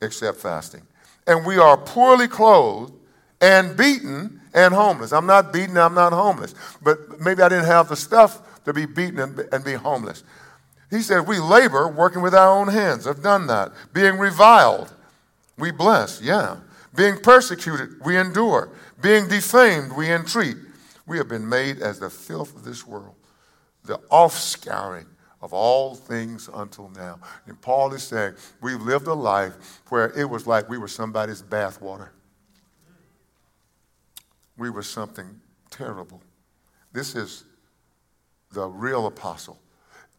except 0.00 0.38
fasting. 0.38 0.82
And 1.26 1.46
we 1.46 1.58
are 1.58 1.76
poorly 1.76 2.28
clothed 2.28 2.92
and 3.40 3.76
beaten 3.76 4.40
and 4.54 4.74
homeless. 4.74 5.12
I'm 5.12 5.26
not 5.26 5.52
beaten, 5.52 5.76
I'm 5.76 5.94
not 5.94 6.12
homeless. 6.12 6.54
But 6.82 7.20
maybe 7.20 7.42
I 7.42 7.48
didn't 7.48 7.66
have 7.66 7.88
the 7.88 7.96
stuff 7.96 8.64
to 8.64 8.72
be 8.72 8.86
beaten 8.86 9.18
and, 9.52 9.64
be 9.64 9.74
homeless. 9.74 10.24
He 10.90 11.00
said, 11.00 11.26
We 11.26 11.38
labor 11.38 11.88
working 11.88 12.22
with 12.22 12.34
our 12.34 12.50
own 12.50 12.68
hands. 12.68 13.06
I've 13.06 13.22
done 13.22 13.46
that. 13.46 13.72
Being 13.92 14.18
reviled 14.18 14.91
we 15.62 15.70
bless, 15.70 16.20
yeah. 16.20 16.56
Being 16.92 17.18
persecuted, 17.18 18.04
we 18.04 18.16
endure. 18.16 18.70
Being 19.00 19.28
defamed, 19.28 19.92
we 19.92 20.10
entreat. 20.10 20.56
We 21.06 21.18
have 21.18 21.28
been 21.28 21.48
made 21.48 21.78
as 21.78 22.00
the 22.00 22.10
filth 22.10 22.56
of 22.56 22.64
this 22.64 22.84
world, 22.84 23.14
the 23.84 23.98
offscouring 24.10 25.06
of 25.40 25.52
all 25.52 25.94
things 25.94 26.50
until 26.52 26.88
now. 26.96 27.20
And 27.46 27.60
Paul 27.60 27.94
is 27.94 28.02
saying, 28.02 28.34
we've 28.60 28.82
lived 28.82 29.06
a 29.06 29.14
life 29.14 29.80
where 29.88 30.10
it 30.18 30.28
was 30.28 30.48
like 30.48 30.68
we 30.68 30.78
were 30.78 30.88
somebody's 30.88 31.44
bathwater. 31.44 32.08
We 34.58 34.68
were 34.68 34.82
something 34.82 35.40
terrible. 35.70 36.20
This 36.92 37.14
is 37.14 37.44
the 38.50 38.66
real 38.66 39.06
apostle. 39.06 39.60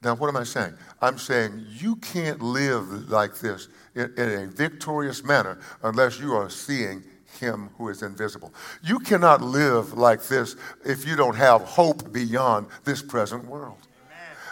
Now, 0.04 0.16
what 0.16 0.28
am 0.28 0.36
I 0.36 0.44
saying? 0.44 0.74
I'm 1.02 1.18
saying 1.18 1.66
you 1.70 1.96
can't 1.98 2.42
live 2.42 3.10
like 3.10 3.40
this 3.40 3.70
in, 3.96 4.14
in, 4.18 4.30
a 4.30 4.48
victorious 4.48 5.24
manner 5.24 5.60
unless 5.82 6.20
you 6.20 6.34
are 6.34 6.50
seeing 6.50 7.04
Him 7.40 7.70
who 7.78 7.88
is 7.90 8.02
invisible. 8.02 8.54
You 8.84 9.00
cannot 9.00 9.42
live 9.42 9.94
like 9.94 10.24
this 10.24 10.56
if 10.84 11.08
you 11.08 11.16
don't 11.16 11.36
have 11.36 11.62
hope 11.62 12.12
beyond 12.12 12.68
this 12.84 13.02
present 13.02 13.46
world. 13.46 13.78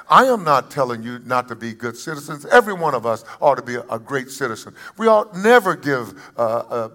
I 0.09 0.25
am 0.25 0.43
not 0.43 0.71
telling 0.71 1.03
you 1.03 1.19
not 1.19 1.47
to 1.49 1.55
be 1.55 1.73
good 1.73 1.95
citizens. 1.95 2.45
Every 2.45 2.73
one 2.73 2.93
of 2.93 3.05
us 3.05 3.23
ought 3.39 3.55
to 3.55 3.61
be 3.61 3.75
a, 3.75 3.83
a 3.89 3.99
great 3.99 4.29
citizen. 4.29 4.75
We 4.97 5.07
ought 5.07 5.35
never 5.35 5.75
give 5.75 6.13
uh, 6.37 6.41
uh, 6.41 6.89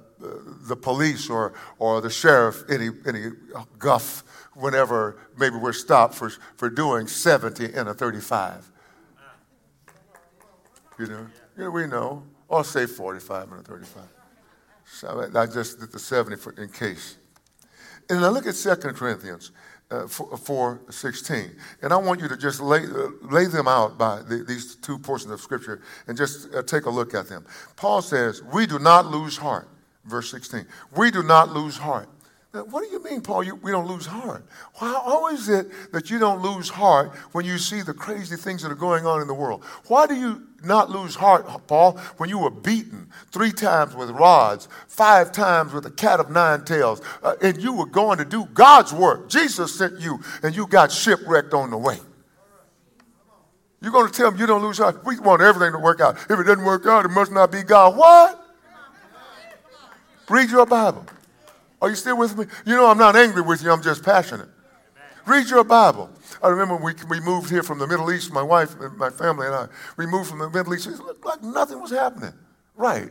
the 0.69 0.77
police 0.77 1.31
or, 1.31 1.55
or 1.79 2.01
the 2.01 2.11
sheriff 2.11 2.65
any, 2.71 2.91
any 3.07 3.31
guff 3.79 4.23
whenever 4.57 5.19
maybe 5.37 5.57
we're 5.57 5.73
stopped 5.73 6.15
for, 6.15 6.31
for 6.57 6.71
doing 6.71 7.07
70 7.07 7.75
in 7.75 7.89
a 7.89 7.95
35. 7.95 8.71
You 10.99 11.07
know, 11.07 11.27
you 11.57 11.65
know 11.65 11.71
we 11.71 11.87
know. 11.87 12.23
Or 12.49 12.63
say 12.65 12.87
45 12.87 13.51
and 13.53 13.61
a 13.61 13.63
35. 13.65 14.03
So 14.87 15.31
I 15.35 15.47
just 15.47 15.81
did 15.81 15.91
the 15.91 15.99
70 15.99 16.37
for, 16.37 16.53
in 16.53 16.69
case. 16.69 17.17
And 18.09 18.21
now 18.21 18.31
look 18.31 18.47
at 18.47 18.55
2 18.55 18.75
Corinthians 18.93 19.51
uh, 19.91 20.07
4, 20.07 20.37
4, 20.37 20.81
16. 20.91 21.51
And 21.83 21.93
I 21.93 21.97
want 21.97 22.21
you 22.21 22.29
to 22.29 22.37
just 22.37 22.61
lay, 22.61 22.85
uh, 22.85 23.09
lay 23.23 23.47
them 23.47 23.69
out 23.69 23.99
by 23.99 24.23
the, 24.23 24.45
these 24.47 24.77
two 24.77 24.99
portions 24.99 25.33
of 25.33 25.41
Scripture 25.41 25.83
and 26.07 26.17
just 26.17 26.55
uh, 26.55 26.63
take 26.63 26.87
a 26.87 26.91
look 26.91 27.15
at 27.15 27.29
them. 27.29 27.45
Paul 27.77 28.03
says, 28.03 28.43
We 28.43 28.67
do 28.67 28.79
not 28.79 29.07
lose 29.07 29.37
heart. 29.37 29.69
Verse 30.05 30.31
16. 30.31 30.67
We 30.97 31.11
do 31.11 31.23
not 31.23 31.51
lose 31.51 31.77
heart. 31.77 32.09
What 32.53 32.85
do 32.85 32.91
you 32.91 33.03
mean, 33.03 33.21
Paul? 33.21 33.43
You, 33.45 33.57
we 33.57 33.71
don't 33.71 33.87
lose 33.87 34.07
heart. 34.07 34.47
How 34.75 35.29
is 35.29 35.49
it 35.49 35.93
that 35.93 36.09
you 36.09 36.19
don't 36.19 36.41
lose 36.41 36.71
heart 36.71 37.15
when 37.33 37.45
you 37.45 37.59
see 37.59 37.83
the 37.83 37.93
crazy 37.93 38.37
things 38.37 38.63
that 38.63 38.73
are 38.73 38.77
going 38.77 39.05
on 39.05 39.21
in 39.21 39.27
the 39.27 39.35
world? 39.35 39.63
Why 39.89 40.07
do 40.07 40.15
you 40.15 40.47
not 40.65 40.89
lose 40.89 41.15
heart, 41.15 41.47
Paul, 41.67 41.99
when 42.17 42.31
you 42.31 42.39
were 42.39 42.51
beaten 42.51 43.11
three 43.31 43.53
times 43.53 43.95
with 43.95 44.11
rods, 44.11 44.69
five 44.89 45.33
times 45.33 45.75
with 45.75 45.85
a 45.85 45.91
cat 45.91 46.19
of 46.19 46.31
nine 46.31 46.65
tails, 46.65 47.03
uh, 47.23 47.35
and 47.43 47.63
you 47.63 47.75
were 47.75 47.87
going 47.87 48.19
to 48.19 48.25
do 48.25 48.47
God's 48.47 48.93
work? 48.93 49.29
Jesus 49.29 49.77
sent 49.77 50.01
you, 50.01 50.21
and 50.43 50.57
you 50.57 50.67
got 50.67 50.91
shipwrecked 50.91 51.53
on 51.53 51.71
the 51.71 51.79
way. 51.79 51.99
You're 53.83 53.93
going 53.93 54.11
to 54.11 54.13
tell 54.13 54.31
them 54.31 54.41
you 54.41 54.47
don't 54.47 54.63
lose 54.63 54.79
heart? 54.79 55.05
We 55.05 55.19
want 55.21 55.43
everything 55.43 55.73
to 55.73 55.79
work 55.79 56.01
out. 56.01 56.17
If 56.17 56.41
it 56.41 56.45
doesn't 56.45 56.65
work 56.65 56.87
out, 56.87 57.05
it 57.05 57.11
must 57.11 57.33
not 57.33 57.53
be 57.53 57.63
God. 57.63 57.97
What? 57.97 58.43
Read 60.29 60.51
your 60.51 60.65
Bible. 60.65 61.05
Are 61.81 61.89
you 61.89 61.95
still 61.95 62.19
with 62.19 62.37
me? 62.37 62.47
You 62.65 62.75
know, 62.75 62.87
I'm 62.91 62.99
not 62.99 63.17
angry 63.17 63.43
with 63.43 63.63
you, 63.63 63.71
I'm 63.71 63.83
just 63.83 64.03
passionate. 64.03 64.49
Read 65.27 65.49
your 65.49 65.65
Bible. 65.65 66.09
I 66.41 66.49
remember 66.49 66.77
we, 66.77 66.95
we 67.09 67.19
moved 67.21 67.51
here 67.51 67.65
from 67.65 67.79
the 67.79 67.87
Middle 67.87 68.13
East, 68.13 68.33
my 68.33 68.43
wife, 68.43 68.79
and 68.81 68.97
my 68.97 69.11
family 69.11 69.47
and 69.47 69.57
I, 69.57 69.67
we 69.97 70.07
moved 70.07 70.31
from 70.31 70.39
the 70.39 70.49
Middle 70.49 70.73
East. 70.73 70.87
It 70.87 71.01
looked 71.01 71.25
like 71.25 71.43
nothing 71.43 71.81
was 71.81 71.91
happening. 71.91 72.33
Right. 72.77 73.11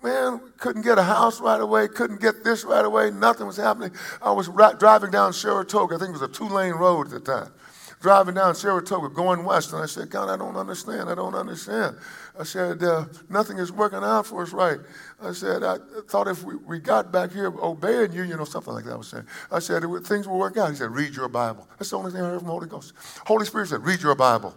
Man, 0.00 0.40
couldn't 0.58 0.82
get 0.82 0.98
a 0.98 1.02
house 1.02 1.40
right 1.40 1.60
away, 1.60 1.88
couldn't 1.88 2.20
get 2.20 2.44
this 2.44 2.64
right 2.64 2.84
away, 2.84 3.10
nothing 3.10 3.48
was 3.48 3.56
happening. 3.56 3.90
I 4.22 4.30
was 4.30 4.48
driving 4.78 5.10
down 5.10 5.32
Saratoga, 5.32 5.96
I 5.96 5.98
think 5.98 6.10
it 6.10 6.20
was 6.20 6.22
a 6.22 6.28
two 6.28 6.48
lane 6.48 6.74
road 6.74 7.06
at 7.06 7.12
the 7.12 7.20
time 7.20 7.52
driving 8.00 8.34
down 8.34 8.54
Saratoga 8.54 9.08
going 9.08 9.44
west, 9.44 9.72
and 9.72 9.82
I 9.82 9.86
said, 9.86 10.10
God, 10.10 10.28
I 10.28 10.36
don't 10.36 10.56
understand. 10.56 11.08
I 11.08 11.14
don't 11.14 11.34
understand. 11.34 11.96
I 12.38 12.44
said, 12.44 12.82
uh, 12.84 13.06
nothing 13.28 13.58
is 13.58 13.72
working 13.72 13.98
out 13.98 14.26
for 14.26 14.42
us 14.42 14.52
right. 14.52 14.78
I 15.20 15.32
said, 15.32 15.64
I 15.64 15.78
thought 16.08 16.28
if 16.28 16.44
we, 16.44 16.54
we 16.54 16.78
got 16.78 17.10
back 17.10 17.32
here 17.32 17.46
obeying 17.46 18.12
you, 18.12 18.22
you 18.22 18.36
know, 18.36 18.44
something 18.44 18.72
like 18.72 18.84
that 18.84 18.92
I 18.92 18.96
was 18.96 19.08
saying. 19.08 19.26
I 19.50 19.58
said, 19.58 19.82
things 20.04 20.28
will 20.28 20.38
work 20.38 20.56
out. 20.56 20.70
He 20.70 20.76
said, 20.76 20.92
read 20.92 21.14
your 21.14 21.28
Bible. 21.28 21.66
That's 21.78 21.90
the 21.90 21.98
only 21.98 22.12
thing 22.12 22.20
I 22.20 22.26
heard 22.26 22.38
from 22.38 22.46
the 22.46 22.52
Holy 22.52 22.68
Ghost. 22.68 22.92
Holy 23.26 23.44
Spirit 23.44 23.68
said, 23.68 23.84
read 23.84 24.00
your 24.02 24.14
Bible. 24.14 24.54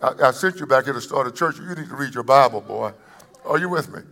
I, 0.00 0.12
I 0.22 0.30
sent 0.30 0.60
you 0.60 0.66
back 0.66 0.84
here 0.84 0.92
to 0.92 1.00
start 1.00 1.26
a 1.26 1.32
church. 1.32 1.58
You 1.58 1.74
need 1.74 1.88
to 1.88 1.96
read 1.96 2.14
your 2.14 2.22
Bible, 2.22 2.60
boy. 2.60 2.92
Are 3.44 3.58
you 3.58 3.68
with 3.68 3.92
me? 3.92 4.02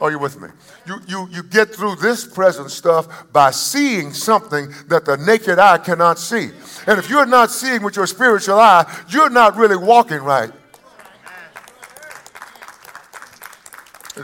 Are 0.00 0.10
you 0.10 0.18
with 0.18 0.40
me? 0.40 0.48
You, 0.86 1.00
you, 1.08 1.28
you 1.32 1.42
get 1.42 1.74
through 1.74 1.96
this 1.96 2.24
present 2.24 2.70
stuff 2.70 3.32
by 3.32 3.50
seeing 3.50 4.12
something 4.12 4.72
that 4.88 5.06
the 5.06 5.16
naked 5.16 5.58
eye 5.58 5.78
cannot 5.78 6.18
see. 6.18 6.50
And 6.86 6.98
if 6.98 7.08
you're 7.08 7.26
not 7.26 7.50
seeing 7.50 7.82
with 7.82 7.96
your 7.96 8.06
spiritual 8.06 8.60
eye, 8.60 8.84
you're 9.08 9.30
not 9.30 9.56
really 9.56 9.76
walking 9.76 10.18
right. 10.18 10.52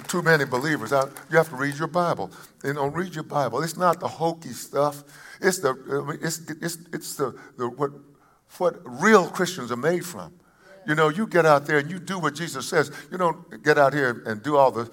Too 0.08 0.22
many 0.22 0.44
believers. 0.44 0.90
You 0.90 1.36
have 1.36 1.50
to 1.50 1.56
read 1.56 1.76
your 1.76 1.88
Bible. 1.88 2.30
You 2.64 2.70
uh, 2.70 2.72
know, 2.74 2.86
read 2.86 3.14
your 3.14 3.24
Bible. 3.24 3.62
It's 3.62 3.76
not 3.76 4.00
the 4.00 4.08
hokey 4.08 4.52
stuff. 4.52 5.04
It's 5.40 5.58
the 5.58 6.18
it's 6.22 6.40
it's 6.62 6.78
it's 6.92 7.16
the, 7.16 7.38
the 7.58 7.68
what 7.68 7.90
what 8.58 8.80
real 8.84 9.28
Christians 9.28 9.70
are 9.70 9.76
made 9.76 10.04
from. 10.04 10.32
You 10.86 10.94
know, 10.94 11.10
you 11.10 11.26
get 11.26 11.46
out 11.46 11.66
there 11.66 11.78
and 11.78 11.90
you 11.90 11.98
do 11.98 12.18
what 12.18 12.34
Jesus 12.34 12.68
says. 12.68 12.90
You 13.10 13.18
don't 13.18 13.62
get 13.62 13.78
out 13.78 13.92
here 13.92 14.22
and 14.26 14.42
do 14.42 14.56
all 14.56 14.70
the 14.70 14.90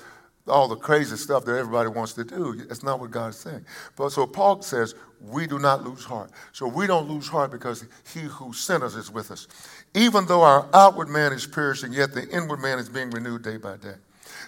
all 0.47 0.67
the 0.67 0.75
crazy 0.75 1.15
stuff 1.15 1.45
that 1.45 1.55
everybody 1.55 1.89
wants 1.89 2.13
to 2.13 2.23
do. 2.23 2.65
It's 2.69 2.83
not 2.83 2.99
what 2.99 3.11
God's 3.11 3.37
saying. 3.37 3.65
But 3.95 4.09
so 4.09 4.25
Paul 4.25 4.61
says, 4.61 4.95
we 5.21 5.47
do 5.47 5.59
not 5.59 5.83
lose 5.83 6.03
heart. 6.03 6.31
So 6.51 6.67
we 6.67 6.87
don't 6.87 7.07
lose 7.07 7.27
heart 7.27 7.51
because 7.51 7.85
he 8.13 8.21
who 8.21 8.51
sent 8.53 8.83
us 8.83 8.95
is 8.95 9.11
with 9.11 9.31
us. 9.31 9.47
Even 9.93 10.25
though 10.25 10.41
our 10.41 10.67
outward 10.73 11.09
man 11.09 11.33
is 11.33 11.45
perishing, 11.45 11.93
yet 11.93 12.13
the 12.13 12.27
inward 12.29 12.59
man 12.59 12.79
is 12.79 12.89
being 12.89 13.09
renewed 13.11 13.43
day 13.43 13.57
by 13.57 13.77
day. 13.77 13.95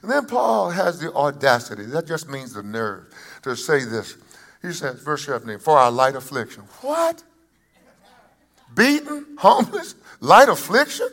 And 0.02 0.10
then 0.10 0.26
Paul 0.26 0.72
has 0.72 1.00
the 1.00 1.14
audacity, 1.14 1.86
that 1.86 2.08
just 2.08 2.28
means 2.28 2.54
the 2.54 2.64
nerve, 2.64 3.14
to 3.44 3.56
say 3.56 3.84
this. 3.84 4.18
He 4.62 4.74
says, 4.74 5.00
verse 5.02 5.26
17, 5.26 5.60
for 5.60 5.78
our 5.78 5.92
light 5.92 6.16
affliction. 6.16 6.64
What? 6.82 7.24
Beaten, 8.76 9.26
homeless, 9.38 9.96
light 10.20 10.50
affliction? 10.50 11.10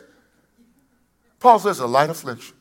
Paul 1.39 1.59
says 1.59 1.79
a 1.79 1.87
light 1.87 2.09
affliction. 2.09 2.55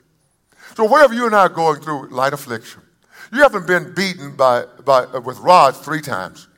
So 0.77 0.85
whatever 0.85 1.14
you 1.14 1.27
and 1.27 1.35
I 1.35 1.41
are 1.41 1.49
going 1.49 1.81
through, 1.81 2.09
light 2.11 2.33
affliction. 2.33 2.83
You 3.33 3.43
haven't 3.43 3.67
been 3.67 3.95
beaten 3.95 4.37
by, 4.37 4.64
by, 4.85 5.05
uh, 5.05 5.21
with 5.21 5.38
rods 5.38 5.79
three 5.79 6.01
times, 6.01 6.49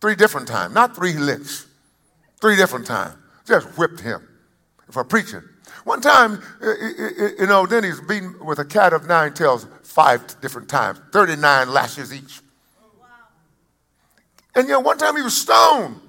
three 0.00 0.14
different 0.14 0.48
times, 0.48 0.74
not 0.74 0.96
three 0.96 1.14
licks, 1.14 1.66
three 2.40 2.56
different 2.56 2.86
times. 2.86 3.14
Just 3.46 3.66
whipped 3.78 4.00
him 4.00 4.26
for 4.90 5.04
preaching. 5.04 5.42
One 5.86 6.00
time, 6.00 6.42
you 7.38 7.46
know, 7.46 7.64
then 7.64 7.84
he's 7.84 8.00
beaten 8.00 8.44
with 8.44 8.58
a 8.58 8.64
cat 8.64 8.92
of 8.92 9.06
nine 9.06 9.34
tails 9.34 9.68
five 9.84 10.40
different 10.40 10.68
times, 10.68 10.98
39 11.12 11.70
lashes 11.70 12.12
each. 12.12 12.40
And 14.56 14.66
you 14.66 14.74
know, 14.74 14.80
one 14.80 14.98
time 14.98 15.14
he 15.16 15.22
was 15.22 15.36
stoned 15.36 16.00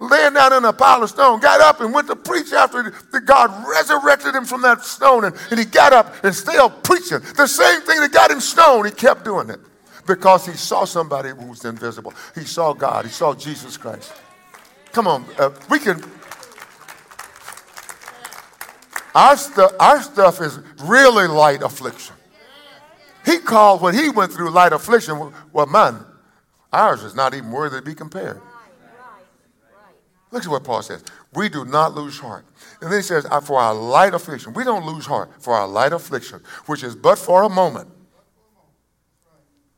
laying 0.00 0.32
down 0.32 0.52
in 0.52 0.64
a 0.64 0.72
pile 0.72 1.02
of 1.02 1.10
stone, 1.10 1.40
got 1.40 1.60
up 1.60 1.80
and 1.80 1.92
went 1.92 2.08
to 2.08 2.16
preach 2.16 2.52
after 2.52 2.92
the 3.12 3.20
God 3.20 3.52
resurrected 3.68 4.34
him 4.34 4.44
from 4.44 4.62
that 4.62 4.84
stone. 4.84 5.24
And, 5.24 5.36
and 5.50 5.58
he 5.58 5.64
got 5.64 5.92
up 5.92 6.24
and 6.24 6.34
still 6.34 6.70
preaching. 6.70 7.20
The 7.36 7.46
same 7.46 7.80
thing 7.82 8.00
that 8.00 8.12
got 8.12 8.30
him 8.30 8.40
stoned, 8.40 8.86
he 8.86 8.92
kept 8.92 9.24
doing 9.24 9.50
it 9.50 9.60
because 10.06 10.46
he 10.46 10.54
saw 10.54 10.84
somebody 10.84 11.30
who 11.30 11.46
was 11.46 11.64
invisible. 11.64 12.12
He 12.34 12.44
saw 12.44 12.72
God, 12.72 13.04
he 13.04 13.10
saw 13.10 13.34
Jesus 13.34 13.76
Christ. 13.76 14.12
Come 14.92 15.06
on, 15.06 15.24
uh, 15.38 15.50
we 15.70 15.78
can. 15.78 16.02
Our, 19.18 19.36
stu- 19.36 19.76
our 19.80 20.00
stuff 20.00 20.40
is 20.40 20.60
really 20.84 21.26
light 21.26 21.64
affliction. 21.64 22.14
He 23.26 23.38
called 23.38 23.82
what 23.82 23.92
he 23.92 24.10
went 24.10 24.32
through 24.32 24.50
light 24.50 24.72
affliction. 24.72 25.32
Well, 25.52 25.66
man, 25.66 26.04
ours 26.72 27.02
is 27.02 27.16
not 27.16 27.34
even 27.34 27.50
worthy 27.50 27.78
to 27.78 27.82
be 27.82 27.96
compared. 27.96 28.40
Look 30.30 30.44
at 30.44 30.48
what 30.48 30.62
Paul 30.62 30.82
says. 30.82 31.02
We 31.34 31.48
do 31.48 31.64
not 31.64 31.96
lose 31.96 32.16
heart. 32.16 32.44
And 32.80 32.92
then 32.92 33.00
he 33.00 33.02
says, 33.02 33.26
for 33.42 33.58
our 33.58 33.74
light 33.74 34.14
affliction. 34.14 34.52
We 34.54 34.62
don't 34.62 34.86
lose 34.86 35.04
heart 35.04 35.30
for 35.42 35.52
our 35.52 35.66
light 35.66 35.92
affliction, 35.92 36.40
which 36.66 36.84
is 36.84 36.94
but 36.94 37.18
for 37.18 37.42
a 37.42 37.48
moment. 37.48 37.90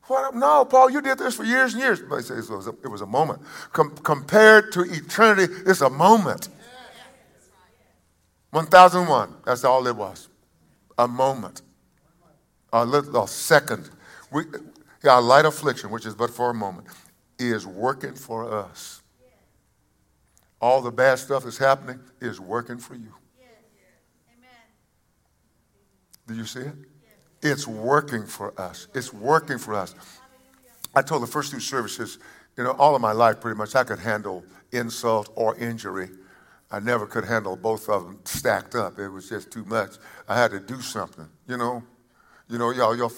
What? 0.03 0.35
No, 0.35 0.67
Paul, 0.67 0.91
you 0.91 1.01
did 1.01 1.17
this 1.17 1.35
for 1.37 1.45
years 1.45 1.73
and 1.73 1.83
years. 1.83 2.01
But 2.03 2.29
it 2.29 2.51
was 2.51 2.67
a, 2.67 2.75
it 2.85 2.89
was 2.89 3.01
a 3.01 3.07
moment. 3.07 3.41
Com- 3.73 3.97
compared 4.03 4.71
to 4.73 4.83
eternity, 4.83 5.51
it's 5.65 5.81
a 5.81 5.89
moment. 5.89 6.51
1001, 8.51 9.35
that's 9.45 9.65
all 9.65 9.87
it 9.87 9.97
was. 9.97 10.29
A 10.99 11.07
moment. 11.07 11.63
A 12.73 12.85
little 12.85 13.25
a 13.25 13.29
second. 13.29 13.91
We, 14.31 14.45
our 15.09 15.23
light 15.23 15.45
affliction, 15.45 15.91
which 15.91 16.07
is 16.07 16.15
but 16.15 16.31
for 16.31 16.51
a 16.51 16.55
moment, 16.55 16.87
is 17.39 17.67
working 17.67 18.15
for 18.15 18.53
us 18.53 19.01
all 20.61 20.83
the 20.83 20.91
bad 20.91 21.19
stuff 21.19 21.45
that's 21.45 21.59
happening 21.59 21.99
is 22.21 22.39
working 22.39 22.79
for 22.79 22.95
you. 22.95 23.13
Do 26.27 26.35
you 26.35 26.45
see 26.45 26.61
it? 26.61 26.75
It's 27.43 27.67
working 27.67 28.27
for 28.27 28.59
us. 28.61 28.87
It's 28.95 29.13
working 29.13 29.59
for 29.59 29.75
us. 29.75 29.95
I 30.95 31.03
told 31.03 31.23
the 31.23 31.27
first 31.27 31.51
two 31.51 31.61
services, 31.61 32.19
you 32.57 32.65
know, 32.65 32.73
all 32.73 32.95
of 32.95 33.01
my 33.01 33.13
life 33.13 33.41
pretty 33.41 33.57
much 33.57 33.75
I 33.75 33.85
could 33.85 33.99
handle 33.99 34.45
insult 34.71 35.33
or 35.35 35.57
injury. 35.57 36.11
I 36.71 36.79
never 36.79 37.07
could 37.07 37.25
handle 37.25 37.57
both 37.57 37.89
of 37.89 38.05
them 38.05 38.21
stacked 38.25 38.75
up. 38.75 38.99
It 38.99 39.09
was 39.09 39.29
just 39.29 39.51
too 39.51 39.65
much. 39.65 39.97
I 40.29 40.39
had 40.39 40.53
to 40.53 40.61
do 40.61 40.81
something, 40.81 41.29
you 41.49 41.57
know. 41.57 41.83
You 42.49 42.59
know, 42.59 42.71
y'all, 42.71 42.97
y'all, 42.97 43.13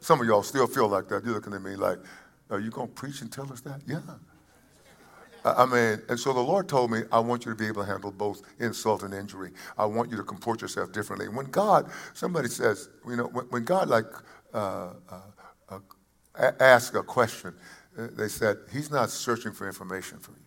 some 0.00 0.20
of 0.20 0.26
y'all 0.26 0.42
still 0.42 0.66
feel 0.66 0.88
like 0.88 1.08
that. 1.08 1.24
You're 1.24 1.34
looking 1.34 1.52
at 1.52 1.62
me 1.62 1.76
like, 1.76 1.98
are 2.50 2.58
you 2.58 2.70
going 2.70 2.88
to 2.88 2.94
preach 2.94 3.20
and 3.20 3.30
tell 3.30 3.52
us 3.52 3.60
that? 3.60 3.80
Yeah. 3.86 4.00
I 5.44 5.64
mean, 5.66 6.02
and 6.08 6.18
so 6.18 6.32
the 6.32 6.40
Lord 6.40 6.68
told 6.68 6.90
me, 6.90 7.02
I 7.12 7.20
want 7.20 7.44
you 7.44 7.52
to 7.52 7.56
be 7.56 7.66
able 7.68 7.82
to 7.84 7.88
handle 7.88 8.10
both 8.10 8.42
insult 8.58 9.04
and 9.04 9.14
injury. 9.14 9.52
I 9.78 9.86
want 9.86 10.10
you 10.10 10.16
to 10.16 10.24
comport 10.24 10.60
yourself 10.60 10.90
differently. 10.90 11.28
When 11.28 11.46
God, 11.46 11.90
somebody 12.14 12.48
says, 12.48 12.88
you 13.08 13.14
know, 13.14 13.26
when, 13.26 13.44
when 13.46 13.64
God 13.64 13.88
like 13.88 14.06
uh, 14.52 14.94
uh, 15.08 15.20
uh, 15.68 16.50
asks 16.58 16.96
a 16.96 17.02
question, 17.04 17.54
uh, 17.96 18.08
they 18.16 18.28
said, 18.28 18.56
He's 18.72 18.90
not 18.90 19.10
searching 19.10 19.52
for 19.52 19.68
information 19.68 20.18
from 20.18 20.34
you. 20.38 20.45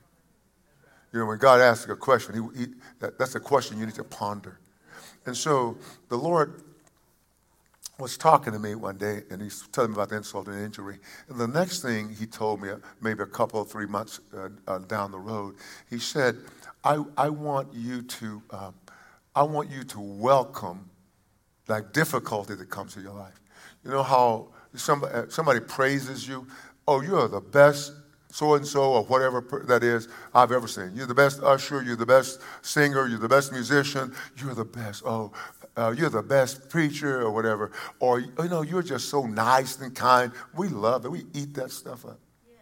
You 1.11 1.19
know, 1.19 1.25
when 1.25 1.37
God 1.37 1.59
asks 1.61 1.89
a 1.89 1.95
question, 1.95 2.35
he, 2.35 2.59
he, 2.59 2.67
that, 2.99 3.17
that's 3.17 3.35
a 3.35 3.39
question 3.39 3.79
you 3.79 3.85
need 3.85 3.95
to 3.95 4.03
ponder. 4.03 4.59
And 5.25 5.35
so 5.35 5.77
the 6.09 6.17
Lord 6.17 6.63
was 7.99 8.17
talking 8.17 8.53
to 8.53 8.59
me 8.59 8.75
one 8.75 8.97
day 8.97 9.23
and 9.29 9.41
he's 9.41 9.67
telling 9.71 9.91
me 9.91 9.95
about 9.95 10.09
the 10.09 10.17
insult 10.17 10.47
and 10.47 10.63
injury. 10.63 10.99
And 11.27 11.37
the 11.37 11.47
next 11.47 11.81
thing 11.81 12.09
he 12.09 12.25
told 12.25 12.61
me, 12.61 12.69
maybe 13.01 13.23
a 13.23 13.27
couple, 13.27 13.63
three 13.65 13.85
months 13.85 14.21
uh, 14.35 14.49
uh, 14.67 14.79
down 14.79 15.11
the 15.11 15.19
road, 15.19 15.55
he 15.89 15.99
said, 15.99 16.37
I, 16.83 17.03
I 17.17 17.29
want 17.29 17.73
you 17.73 18.01
to, 18.03 18.41
um, 18.51 18.73
I 19.35 19.43
want 19.43 19.69
you 19.69 19.83
to 19.83 19.99
welcome 19.99 20.89
like 21.67 21.93
difficulty 21.93 22.55
that 22.55 22.69
comes 22.69 22.93
to 22.95 23.01
your 23.01 23.13
life. 23.13 23.39
You 23.83 23.91
know 23.91 24.03
how 24.03 24.47
somebody, 24.73 25.13
uh, 25.13 25.25
somebody 25.29 25.59
praises 25.59 26.27
you? 26.27 26.47
Oh, 26.87 27.01
you 27.01 27.17
are 27.17 27.27
the 27.27 27.41
best 27.41 27.93
so 28.31 28.53
and 28.53 28.65
so 28.65 28.93
or 28.93 29.03
whatever 29.03 29.43
that 29.67 29.83
is 29.83 30.07
I've 30.33 30.51
ever 30.51 30.67
seen. 30.67 30.91
You're 30.93 31.07
the 31.07 31.15
best 31.15 31.41
usher, 31.41 31.81
you're 31.81 31.95
the 31.95 32.05
best 32.05 32.41
singer, 32.61 33.07
you're 33.07 33.19
the 33.19 33.29
best 33.29 33.51
musician, 33.51 34.13
you're 34.37 34.53
the 34.53 34.65
best. 34.65 35.03
Oh, 35.05 35.31
uh, 35.75 35.93
you're 35.97 36.09
the 36.09 36.21
best 36.21 36.69
preacher 36.69 37.21
or 37.21 37.31
whatever, 37.31 37.71
or 37.99 38.19
you 38.19 38.31
know, 38.37 38.61
you're 38.61 38.83
just 38.83 39.09
so 39.09 39.25
nice 39.25 39.79
and 39.79 39.95
kind. 39.95 40.31
We 40.55 40.67
love 40.67 41.05
it. 41.05 41.11
We 41.11 41.25
eat 41.33 41.53
that 41.55 41.71
stuff 41.71 42.05
up. 42.05 42.19
Yeah. 42.47 42.57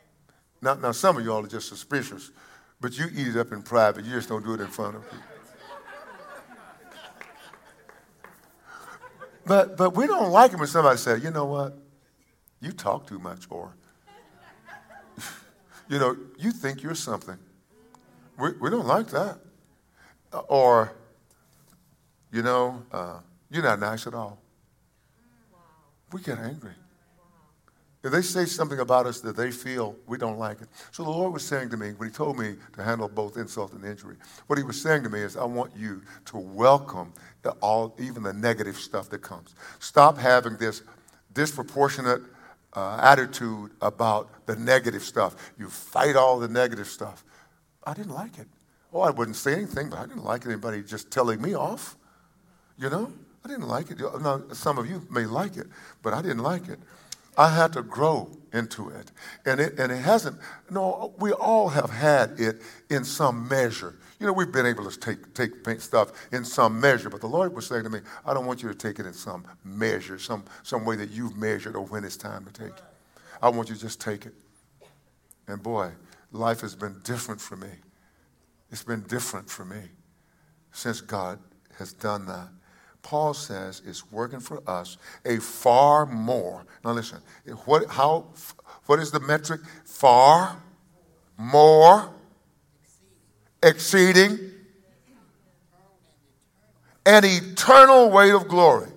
Now, 0.61 0.73
now, 0.75 0.91
some 0.91 1.17
of 1.17 1.25
y'all 1.25 1.43
are 1.43 1.47
just 1.47 1.67
suspicious, 1.67 2.31
but 2.79 2.97
you 2.97 3.07
eat 3.13 3.27
it 3.27 3.37
up 3.37 3.51
in 3.51 3.63
private. 3.63 4.05
You 4.05 4.11
just 4.11 4.29
don't 4.29 4.43
do 4.43 4.53
it 4.53 4.61
in 4.61 4.67
front 4.67 4.97
of 4.97 5.03
people. 5.09 5.25
but, 9.45 9.77
but 9.77 9.95
we 9.95 10.05
don't 10.05 10.31
like 10.31 10.53
it 10.53 10.59
when 10.59 10.67
somebody 10.67 10.97
says, 10.97 11.23
you 11.23 11.31
know 11.31 11.45
what? 11.45 11.77
You 12.61 12.71
talk 12.71 13.07
too 13.07 13.19
much, 13.19 13.45
or, 13.49 13.73
you 15.89 15.99
know, 15.99 16.15
you 16.37 16.51
think 16.51 16.83
you're 16.83 16.95
something. 16.95 17.37
We, 18.37 18.51
we 18.61 18.69
don't 18.69 18.87
like 18.87 19.07
that. 19.09 19.39
Or, 20.47 20.93
you 22.31 22.41
know, 22.41 22.83
uh, 22.91 23.19
you're 23.49 23.63
not 23.63 23.79
nice 23.79 24.05
at 24.07 24.13
all. 24.13 24.39
We 26.11 26.21
get 26.21 26.37
angry. 26.39 26.73
If 28.03 28.11
they 28.11 28.21
say 28.21 28.45
something 28.45 28.79
about 28.79 29.05
us 29.05 29.19
that 29.21 29.35
they 29.35 29.51
feel 29.51 29.95
we 30.05 30.17
don't 30.17 30.37
like 30.37 30.61
it. 30.61 30.69
So 30.91 31.03
the 31.03 31.09
Lord 31.09 31.33
was 31.33 31.45
saying 31.45 31.71
to 31.71 31.77
me, 31.77 31.91
when 31.97 32.07
He 32.07 32.13
told 32.13 32.37
me 32.37 32.55
to 32.73 32.83
handle 32.83 33.09
both 33.09 33.35
insult 33.37 33.73
and 33.73 33.83
injury, 33.83 34.15
what 34.45 34.57
He 34.57 34.63
was 34.63 34.81
saying 34.81 35.03
to 35.03 35.09
me 35.09 35.19
is, 35.19 35.35
I 35.35 35.43
want 35.43 35.75
you 35.75 36.01
to 36.25 36.37
welcome 36.37 37.11
the, 37.41 37.51
all, 37.53 37.95
even 37.99 38.23
the 38.23 38.33
negative 38.33 38.77
stuff 38.77 39.09
that 39.09 39.21
comes. 39.21 39.55
Stop 39.79 40.17
having 40.17 40.57
this 40.57 40.83
disproportionate 41.33 42.21
uh, 42.77 42.99
attitude 43.01 43.71
about 43.81 44.45
the 44.45 44.55
negative 44.55 45.01
stuff. 45.01 45.35
You 45.57 45.67
fight 45.67 46.15
all 46.15 46.37
the 46.37 46.47
negative 46.47 46.85
stuff. 46.85 47.25
I 47.83 47.95
didn't 47.95 48.13
like 48.13 48.37
it. 48.37 48.47
Oh, 48.93 49.01
I 49.01 49.09
wouldn't 49.09 49.35
say 49.35 49.53
anything, 49.53 49.89
but 49.89 49.97
I 49.97 50.05
didn't 50.05 50.23
like 50.23 50.45
anybody 50.45 50.83
just 50.83 51.09
telling 51.09 51.41
me 51.41 51.55
off. 51.55 51.95
You 52.77 52.91
know, 52.91 53.11
I 53.43 53.47
didn't 53.47 53.67
like 53.67 53.89
it. 53.89 53.99
Now, 54.21 54.43
some 54.53 54.77
of 54.77 54.87
you 54.87 55.01
may 55.09 55.25
like 55.25 55.57
it, 55.57 55.65
but 56.03 56.13
I 56.13 56.21
didn't 56.21 56.43
like 56.43 56.69
it. 56.69 56.77
I 57.35 57.49
had 57.49 57.73
to 57.73 57.81
grow 57.81 58.29
into 58.53 58.89
it. 58.89 59.11
And 59.43 59.59
it, 59.59 59.79
and 59.79 59.91
it 59.91 59.97
hasn't, 59.97 60.37
no, 60.69 61.15
we 61.17 61.31
all 61.31 61.69
have 61.69 61.89
had 61.89 62.39
it 62.39 62.61
in 62.91 63.03
some 63.03 63.47
measure. 63.47 63.95
You 64.19 64.25
know, 64.25 64.33
we've 64.33 64.51
been 64.51 64.65
able 64.65 64.89
to 64.89 64.99
take, 64.99 65.33
take 65.63 65.81
stuff 65.81 66.11
in 66.31 66.43
some 66.43 66.79
measure, 66.79 67.09
but 67.09 67.21
the 67.21 67.27
Lord 67.27 67.53
was 67.53 67.67
saying 67.67 67.83
to 67.83 67.89
me, 67.89 67.99
I 68.25 68.33
don't 68.33 68.47
want 68.47 68.63
you 68.63 68.69
to 68.69 68.75
take 68.75 68.99
it 68.99 69.05
in 69.05 69.13
some 69.13 69.45
measure, 69.63 70.17
some, 70.17 70.43
some 70.63 70.85
way 70.85 70.95
that 70.95 71.11
you've 71.11 71.37
measured 71.37 71.75
or 71.75 71.85
when 71.85 72.03
it's 72.03 72.17
time 72.17 72.45
to 72.45 72.51
take 72.51 72.73
it. 72.73 72.83
I 73.41 73.49
want 73.49 73.69
you 73.69 73.75
to 73.75 73.81
just 73.81 74.01
take 74.01 74.25
it. 74.25 74.33
And 75.47 75.61
boy, 75.61 75.91
life 76.31 76.61
has 76.61 76.75
been 76.75 76.99
different 77.03 77.39
for 77.39 77.55
me. 77.55 77.69
It's 78.71 78.83
been 78.83 79.01
different 79.01 79.49
for 79.49 79.63
me 79.63 79.81
since 80.71 80.99
God 80.99 81.39
has 81.77 81.93
done 81.93 82.25
that. 82.25 82.49
Paul 83.03 83.33
says 83.33 83.81
it's 83.85 84.11
working 84.11 84.39
for 84.39 84.61
us 84.67 84.97
a 85.25 85.37
far 85.37 86.05
more. 86.05 86.65
Now 86.83 86.91
listen, 86.91 87.19
what, 87.65 87.87
how, 87.87 88.25
what 88.87 88.99
is 88.99 89.11
the 89.11 89.19
metric? 89.19 89.61
Far 89.85 90.61
more 91.37 92.13
exceeding 93.63 94.39
an 97.05 97.23
eternal 97.25 98.09
weight 98.09 98.33
of 98.33 98.47
glory. 98.47 98.89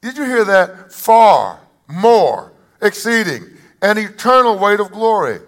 Did 0.00 0.16
you 0.16 0.24
hear 0.24 0.44
that? 0.44 0.92
Far 0.92 1.60
more 1.88 2.52
exceeding 2.80 3.44
an 3.80 3.98
eternal 3.98 4.58
weight 4.58 4.80
of 4.80 4.90
glory. 4.90 5.40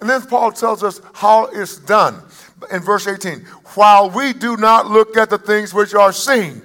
And 0.00 0.10
then 0.10 0.22
Paul 0.22 0.50
tells 0.50 0.82
us 0.82 1.00
how 1.14 1.46
it's 1.46 1.76
done 1.78 2.20
in 2.72 2.80
verse 2.80 3.06
18. 3.06 3.40
While 3.74 4.10
we 4.10 4.32
do 4.32 4.56
not 4.56 4.86
look 4.86 5.16
at 5.16 5.30
the 5.30 5.38
things 5.38 5.72
which 5.72 5.94
are 5.94 6.12
seen. 6.12 6.60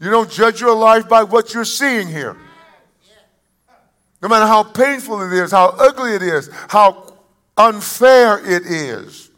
You 0.00 0.10
don't 0.10 0.30
judge 0.30 0.60
your 0.60 0.74
life 0.76 1.08
by 1.08 1.24
what 1.24 1.54
you're 1.54 1.64
seeing 1.64 2.08
here. 2.08 2.36
No 4.24 4.30
matter 4.30 4.46
how 4.46 4.62
painful 4.62 5.20
it 5.20 5.34
is, 5.34 5.50
how 5.50 5.74
ugly 5.78 6.14
it 6.14 6.22
is, 6.22 6.48
how 6.68 7.12
unfair 7.58 8.38
it 8.38 8.64
is. 8.64 9.30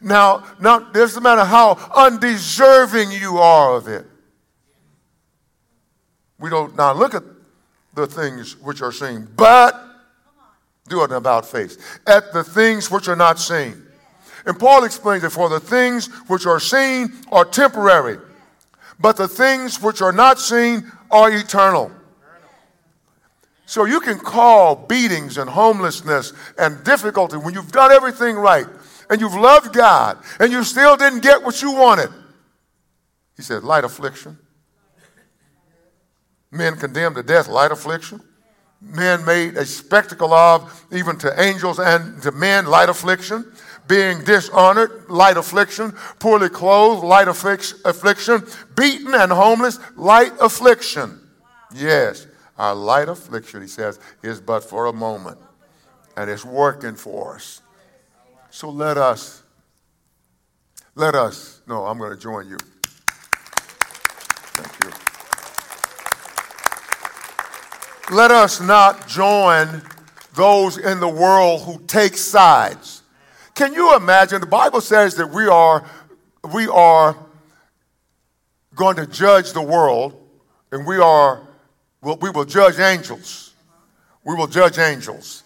Now, 0.00 0.44
it 0.58 0.92
doesn't 0.92 1.22
matter 1.22 1.44
how 1.44 1.74
undeserving 1.94 3.12
you 3.12 3.38
are 3.38 3.76
of 3.76 3.86
it. 3.86 4.04
We 6.40 6.50
don't 6.50 6.74
now 6.74 6.92
look 6.92 7.14
at 7.14 7.22
the 7.94 8.08
things 8.08 8.56
which 8.56 8.82
are 8.82 8.90
seen, 8.90 9.28
but 9.36 9.80
do 10.88 11.04
an 11.04 11.12
about 11.12 11.46
face 11.46 11.78
at 12.04 12.32
the 12.32 12.42
things 12.42 12.90
which 12.90 13.06
are 13.06 13.14
not 13.14 13.38
seen. 13.38 13.80
And 14.44 14.58
Paul 14.58 14.82
explains 14.82 15.22
it 15.22 15.30
for 15.30 15.48
the 15.48 15.60
things 15.60 16.08
which 16.26 16.46
are 16.46 16.58
seen 16.58 17.12
are 17.30 17.44
temporary, 17.44 18.18
but 18.98 19.16
the 19.16 19.28
things 19.28 19.80
which 19.80 20.02
are 20.02 20.12
not 20.12 20.40
seen 20.40 20.90
are 21.12 21.30
eternal. 21.30 21.92
So 23.70 23.84
you 23.84 24.00
can 24.00 24.18
call 24.18 24.74
beatings 24.74 25.38
and 25.38 25.48
homelessness 25.48 26.32
and 26.58 26.82
difficulty 26.82 27.36
when 27.36 27.54
you've 27.54 27.70
done 27.70 27.92
everything 27.92 28.34
right 28.34 28.66
and 29.08 29.20
you've 29.20 29.36
loved 29.36 29.72
God 29.72 30.18
and 30.40 30.50
you 30.50 30.64
still 30.64 30.96
didn't 30.96 31.20
get 31.20 31.44
what 31.44 31.62
you 31.62 31.70
wanted. 31.70 32.10
He 33.36 33.44
said, 33.44 33.62
light 33.62 33.84
affliction. 33.84 34.36
Men 36.50 36.74
condemned 36.78 37.14
to 37.14 37.22
death, 37.22 37.46
light 37.46 37.70
affliction. 37.70 38.20
Men 38.80 39.24
made 39.24 39.56
a 39.56 39.64
spectacle 39.64 40.34
of, 40.34 40.84
even 40.90 41.16
to 41.18 41.40
angels 41.40 41.78
and 41.78 42.20
to 42.24 42.32
men, 42.32 42.66
light 42.66 42.88
affliction. 42.88 43.52
Being 43.86 44.24
dishonored, 44.24 45.08
light 45.08 45.36
affliction. 45.36 45.92
Poorly 46.18 46.48
clothed, 46.48 47.04
light 47.04 47.28
affliction. 47.28 48.42
Beaten 48.74 49.14
and 49.14 49.30
homeless, 49.30 49.78
light 49.94 50.32
affliction. 50.40 51.20
Yes. 51.72 52.26
Our 52.60 52.74
light 52.74 53.08
affliction, 53.08 53.62
he 53.62 53.68
says, 53.68 53.98
is 54.22 54.38
but 54.38 54.62
for 54.62 54.84
a 54.84 54.92
moment, 54.92 55.38
and 56.14 56.28
it's 56.28 56.44
working 56.44 56.94
for 56.94 57.36
us. 57.36 57.62
So 58.50 58.68
let 58.68 58.98
us, 58.98 59.42
let 60.94 61.14
us, 61.14 61.62
no, 61.66 61.86
I'm 61.86 61.96
going 61.96 62.10
to 62.10 62.18
join 62.18 62.50
you. 62.50 62.58
Thank 64.58 64.84
you. 68.10 68.14
Let 68.14 68.30
us 68.30 68.60
not 68.60 69.08
join 69.08 69.80
those 70.34 70.76
in 70.76 71.00
the 71.00 71.08
world 71.08 71.62
who 71.62 71.78
take 71.86 72.14
sides. 72.14 73.00
Can 73.54 73.72
you 73.72 73.96
imagine? 73.96 74.42
The 74.42 74.46
Bible 74.46 74.82
says 74.82 75.14
that 75.14 75.28
we 75.28 75.46
are, 75.46 75.82
we 76.52 76.68
are 76.68 77.16
going 78.74 78.96
to 78.96 79.06
judge 79.06 79.54
the 79.54 79.62
world 79.62 80.14
and 80.70 80.86
we 80.86 80.98
are 80.98 81.46
We'll, 82.02 82.16
we 82.16 82.30
will 82.30 82.44
judge 82.44 82.78
angels. 82.78 83.54
We 84.24 84.34
will 84.34 84.46
judge 84.46 84.78
angels. 84.78 85.44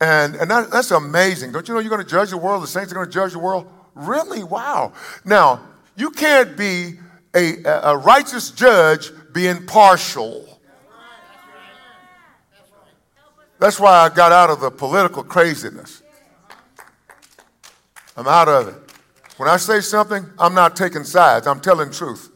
And, 0.00 0.34
and 0.36 0.50
that, 0.50 0.70
that's 0.70 0.90
amazing. 0.90 1.52
Don't 1.52 1.66
you 1.68 1.74
know 1.74 1.80
you're 1.80 1.90
going 1.90 2.04
to 2.04 2.10
judge 2.10 2.30
the 2.30 2.36
world? 2.36 2.62
The 2.62 2.66
saints 2.66 2.92
are 2.92 2.94
going 2.94 3.06
to 3.06 3.12
judge 3.12 3.32
the 3.32 3.38
world? 3.38 3.70
Really? 3.94 4.42
Wow. 4.42 4.92
Now, 5.24 5.60
you 5.96 6.10
can't 6.10 6.56
be 6.56 6.98
a, 7.34 7.62
a 7.64 7.96
righteous 7.96 8.50
judge 8.50 9.10
being 9.32 9.66
partial. 9.66 10.60
That's 13.58 13.78
why 13.80 13.92
I 13.92 14.08
got 14.08 14.32
out 14.32 14.50
of 14.50 14.60
the 14.60 14.70
political 14.70 15.22
craziness. 15.22 16.02
I'm 18.16 18.28
out 18.28 18.48
of 18.48 18.68
it. 18.68 18.74
When 19.36 19.48
I 19.48 19.56
say 19.56 19.80
something, 19.80 20.24
I'm 20.38 20.54
not 20.54 20.76
taking 20.76 21.04
sides, 21.04 21.46
I'm 21.46 21.60
telling 21.60 21.90
truth. 21.90 22.30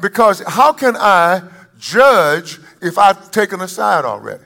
Because 0.00 0.42
how 0.46 0.72
can 0.72 0.96
I 0.96 1.42
judge 1.80 2.60
if 2.80 2.98
I've 2.98 3.30
taken 3.30 3.60
a 3.60 3.68
side 3.68 4.04
already. 4.04 4.44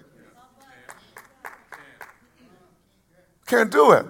Can't 3.46 3.70
do 3.70 3.92
it. 3.92 4.06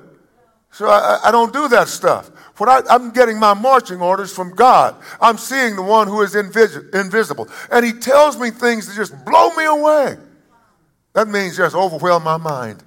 So 0.70 0.88
I, 0.88 1.20
I 1.24 1.30
don't 1.30 1.52
do 1.52 1.68
that 1.68 1.88
stuff. 1.88 2.30
When 2.58 2.68
I, 2.68 2.82
am 2.90 3.12
getting 3.12 3.38
my 3.38 3.54
marching 3.54 4.00
orders 4.00 4.32
from 4.32 4.54
God, 4.54 4.96
I'm 5.20 5.38
seeing 5.38 5.76
the 5.76 5.82
one 5.82 6.06
who 6.06 6.22
is 6.22 6.34
invis- 6.34 6.94
invisible. 6.94 7.48
And 7.70 7.84
he 7.84 7.92
tells 7.92 8.38
me 8.38 8.50
things 8.50 8.86
that 8.86 8.94
just 8.94 9.24
blow 9.24 9.50
me 9.54 9.64
away. 9.64 10.16
That 11.14 11.28
means 11.28 11.56
just 11.56 11.74
overwhelm 11.74 12.22
my 12.24 12.36
mind. 12.36 12.82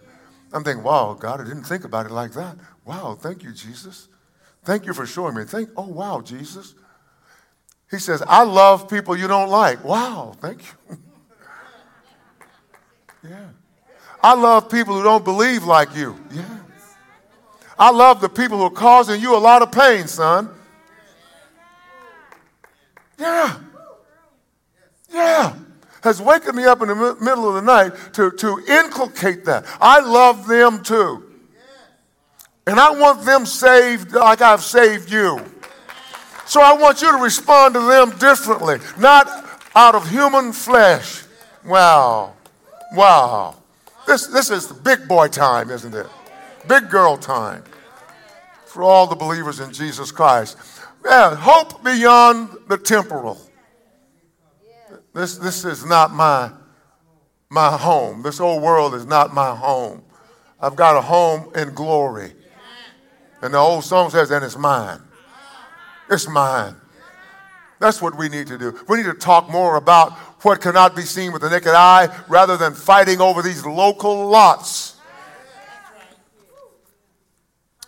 I'm 0.54 0.64
thinking, 0.64 0.84
wow, 0.84 1.18
God, 1.20 1.42
I 1.42 1.44
didn't 1.44 1.64
think 1.64 1.84
about 1.84 2.06
it 2.06 2.12
like 2.12 2.32
that. 2.34 2.58
Wow, 2.86 3.18
thank 3.20 3.44
you, 3.44 3.52
Jesus. 3.52 4.08
Thank 4.64 4.86
you 4.86 4.94
for 4.94 5.06
showing 5.06 5.36
me. 5.36 5.44
Thank, 5.44 5.70
oh, 5.76 5.88
wow, 5.88 6.22
Jesus. 6.22 6.76
He 7.90 8.00
says, 8.00 8.22
I 8.28 8.44
love 8.44 8.90
people 8.90 9.16
you 9.16 9.28
don't 9.28 9.50
like. 9.50 9.84
Wow, 9.84 10.36
thank 10.42 10.62
you. 10.62 10.98
yeah. 13.30 13.48
I 14.22 14.34
love 14.34 14.70
people 14.70 14.96
who 14.96 15.04
don't 15.04 15.24
believe 15.24 15.64
like 15.64 15.96
you. 15.96 16.20
Yeah. 16.32 16.44
I 17.80 17.92
love 17.92 18.20
the 18.20 18.30
people 18.30 18.58
who 18.58 18.66
are 18.66 18.70
causing 18.70 19.22
you 19.22 19.36
a 19.36 19.40
lot 19.40 19.62
of 19.62 19.72
pain, 19.72 20.08
son. 20.08 20.50
Yeah. 23.18 23.58
Yeah. 25.14 25.56
Has 26.02 26.22
waken 26.22 26.56
me 26.56 26.66
up 26.66 26.82
in 26.82 26.90
the 26.90 27.18
middle 27.22 27.48
of 27.48 27.56
the 27.56 27.62
night 27.62 27.94
to, 28.14 28.32
to 28.32 28.60
inculcate 28.68 29.46
that. 29.46 29.66
I 29.80 30.00
love 30.00 30.48
them 30.48 30.84
too. 30.84 31.24
And 32.66 32.80
I 32.80 32.92
want 32.92 33.24
them 33.24 33.46
saved 33.46 34.12
like 34.12 34.42
I've 34.42 34.62
saved 34.62 35.10
you. 35.12 35.40
So 36.48 36.62
I 36.62 36.74
want 36.74 37.02
you 37.02 37.12
to 37.12 37.18
respond 37.18 37.74
to 37.74 37.82
them 37.82 38.12
differently, 38.18 38.78
not 38.98 39.28
out 39.76 39.96
of 39.96 40.10
human 40.10 40.54
flesh. 40.54 41.24
Wow. 41.66 42.34
Wow. 42.94 43.56
This, 44.08 44.28
this 44.28 44.50
is 44.50 44.68
big 44.72 45.08
boy 45.10 45.28
time, 45.28 45.70
isn't 45.70 45.94
it? 45.94 46.08
Big 46.68 46.90
girl 46.90 47.18
time 47.18 47.64
for 48.66 48.82
all 48.82 49.08
the 49.08 49.16
believers 49.16 49.60
in 49.60 49.74
Jesus 49.74 50.12
Christ. 50.12 50.58
Yeah, 51.04 51.36
hope 51.36 51.84
beyond 51.84 52.50
the 52.68 52.78
temporal. 52.78 53.40
This, 55.14 55.38
this 55.38 55.66
is 55.66 55.86
not 55.86 56.14
my, 56.14 56.52
my 57.50 57.76
home. 57.76 58.24
This 58.24 58.40
old 58.40 58.64
world 58.64 58.94
is 58.94 59.06
not 59.06 59.34
my 59.34 59.54
home. 59.54 60.02
I've 60.62 60.76
got 60.76 60.96
a 60.96 61.02
home 61.02 61.52
in 61.56 61.74
glory. 61.74 62.34
And 63.42 63.54
the 63.54 63.58
old 63.58 63.84
song 63.84 64.10
says, 64.10 64.32
and 64.32 64.46
it's 64.46 64.58
mine. 64.58 65.02
It's 66.10 66.28
mine. 66.28 66.76
That's 67.80 68.02
what 68.02 68.18
we 68.18 68.30
need 68.30 68.48
to 68.48 68.58
do. 68.58 68.80
We 68.88 68.98
need 68.98 69.06
to 69.06 69.14
talk 69.14 69.50
more 69.50 69.76
about 69.76 70.14
what 70.44 70.62
cannot 70.62 70.96
be 70.96 71.04
seen 71.04 71.32
with 71.32 71.42
the 71.42 71.50
naked 71.50 71.74
eye 71.74 72.08
rather 72.28 72.58
than 72.58 72.74
fighting 72.74 73.22
over 73.22 73.42
these 73.42 73.66
local 73.66 74.28
lots. 74.28 74.96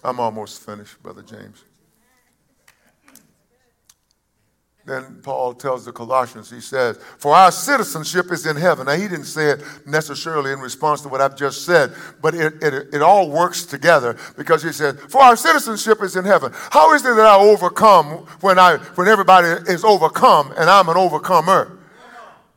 I'm 0.04 0.20
almost 0.20 0.62
finished, 0.62 1.02
Brother 1.02 1.22
James. 1.22 1.64
Then 4.90 5.20
Paul 5.22 5.54
tells 5.54 5.86
the 5.86 5.92
Colossians, 5.92 6.50
he 6.50 6.62
says, 6.62 6.98
For 7.20 7.36
our 7.36 7.52
citizenship 7.52 8.32
is 8.32 8.48
in 8.48 8.56
heaven. 8.56 8.88
Now, 8.88 8.96
he 8.96 9.08
didn't 9.08 9.26
say 9.26 9.52
it 9.52 9.62
necessarily 9.86 10.52
in 10.52 10.60
response 10.60 11.02
to 11.02 11.10
what 11.10 11.22
I've 11.22 11.36
just 11.36 11.64
said, 11.64 11.94
but 12.24 12.34
it, 12.34 12.56
it, 12.64 12.96
it 12.96 13.02
all 13.04 13.30
works 13.30 13.68
together 13.68 14.18
because 14.36 14.64
he 14.64 14.72
said, 14.72 15.00
For 15.00 15.22
our 15.22 15.36
citizenship 15.36 16.02
is 16.02 16.16
in 16.16 16.26
heaven. 16.26 16.52
How 16.72 16.96
is 16.96 17.06
it 17.06 17.14
that 17.14 17.28
I 17.28 17.38
overcome 17.38 18.26
when, 18.42 18.58
I, 18.58 18.78
when 18.96 19.08
everybody 19.08 19.50
is 19.72 19.84
overcome 19.84 20.54
and 20.58 20.68
I'm 20.68 20.90
an 20.90 20.98
overcomer? 20.98 21.78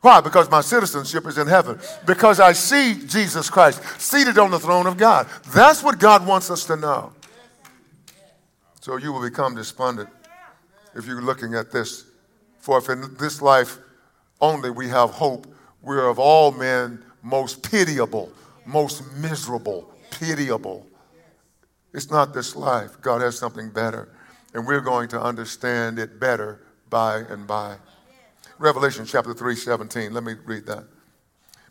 Why? 0.01 0.19
Because 0.19 0.49
my 0.49 0.61
citizenship 0.61 1.27
is 1.27 1.37
in 1.37 1.45
heaven. 1.45 1.77
Because 2.07 2.39
I 2.39 2.53
see 2.53 2.95
Jesus 3.05 3.47
Christ 3.47 3.83
seated 4.01 4.39
on 4.39 4.49
the 4.49 4.59
throne 4.59 4.87
of 4.87 4.97
God. 4.97 5.27
That's 5.53 5.83
what 5.83 5.99
God 5.99 6.25
wants 6.25 6.49
us 6.49 6.65
to 6.65 6.77
know. 6.77 7.13
So 8.81 8.97
you 8.97 9.13
will 9.13 9.21
become 9.21 9.53
despondent 9.53 10.09
if 10.95 11.05
you're 11.05 11.21
looking 11.21 11.53
at 11.53 11.71
this. 11.71 12.05
For 12.63 12.77
if 12.77 12.87
in 12.87 13.13
this 13.19 13.41
life 13.41 13.77
only 14.39 14.69
we 14.69 14.87
have 14.87 15.09
hope, 15.09 15.53
we're 15.81 16.07
of 16.07 16.17
all 16.17 16.53
men 16.53 17.03
most 17.21 17.61
pitiable, 17.61 18.31
most 18.65 19.03
miserable, 19.17 19.93
pitiable. 20.11 20.87
It's 21.93 22.09
not 22.09 22.33
this 22.33 22.55
life. 22.55 23.01
God 23.01 23.19
has 23.19 23.37
something 23.37 23.69
better. 23.69 24.15
And 24.53 24.65
we're 24.65 24.79
going 24.79 25.09
to 25.09 25.21
understand 25.21 25.99
it 25.99 26.21
better 26.21 26.61
by 26.89 27.17
and 27.17 27.45
by. 27.45 27.75
Revelation 28.59 29.05
chapter 29.05 29.33
3, 29.33 29.57
17. 29.57 30.13
Let 30.13 30.23
me 30.23 30.35
read 30.45 30.65
that. 30.67 30.85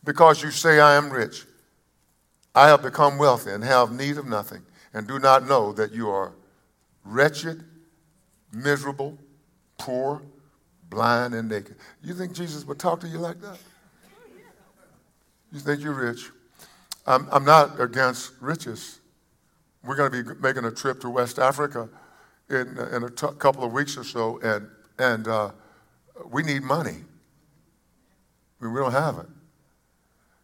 Because 0.05 0.43
you 0.43 0.51
say, 0.51 0.79
I 0.79 0.97
am 0.97 1.09
rich, 1.09 1.47
I 2.55 2.69
have 2.69 2.83
become 2.83 3.17
wealthy 3.17 3.53
and 3.53 3.65
have 3.65 3.93
need 3.93 4.19
of 4.19 4.27
nothing, 4.27 4.61
and 4.93 5.09
do 5.09 5.19
not 5.19 5.49
know 5.49 5.73
that 5.73 5.93
you 5.93 6.11
are 6.11 6.35
wretched, 7.03 7.65
miserable, 8.53 9.17
poor, 9.79 10.21
blind, 10.93 11.35
and 11.35 11.49
naked. 11.49 11.77
You 12.05 12.13
think 12.13 12.35
Jesus 12.35 12.65
would 12.67 12.79
talk 12.79 13.01
to 13.01 13.09
you 13.09 13.19
like 13.19 13.41
that? 13.41 13.59
You 15.51 15.59
think 15.59 15.83
you're 15.83 15.95
rich? 15.95 16.31
I'm, 17.07 17.27
I'm 17.33 17.45
not 17.45 17.81
against 17.81 18.33
riches. 18.41 19.01
We're 19.83 19.97
going 19.97 20.13
to 20.13 20.23
be 20.23 20.41
making 20.41 20.65
a 20.65 20.71
trip 20.71 21.01
to 21.01 21.11
West 21.11 21.39
Africa 21.39 21.89
in, 22.49 22.79
in 22.93 23.05
a 23.05 23.11
t- 23.11 23.27
couple 23.39 23.65
of 23.65 23.73
weeks 23.73 23.97
or 23.97 24.05
so, 24.05 24.39
and, 24.41 24.69
and 24.99 25.27
uh, 25.27 25.51
we 26.31 26.43
need 26.43 26.63
money. 26.63 26.99
I 28.61 28.65
mean, 28.65 28.75
we 28.75 28.81
don't 28.81 28.93
have 28.93 29.19
it. 29.19 29.27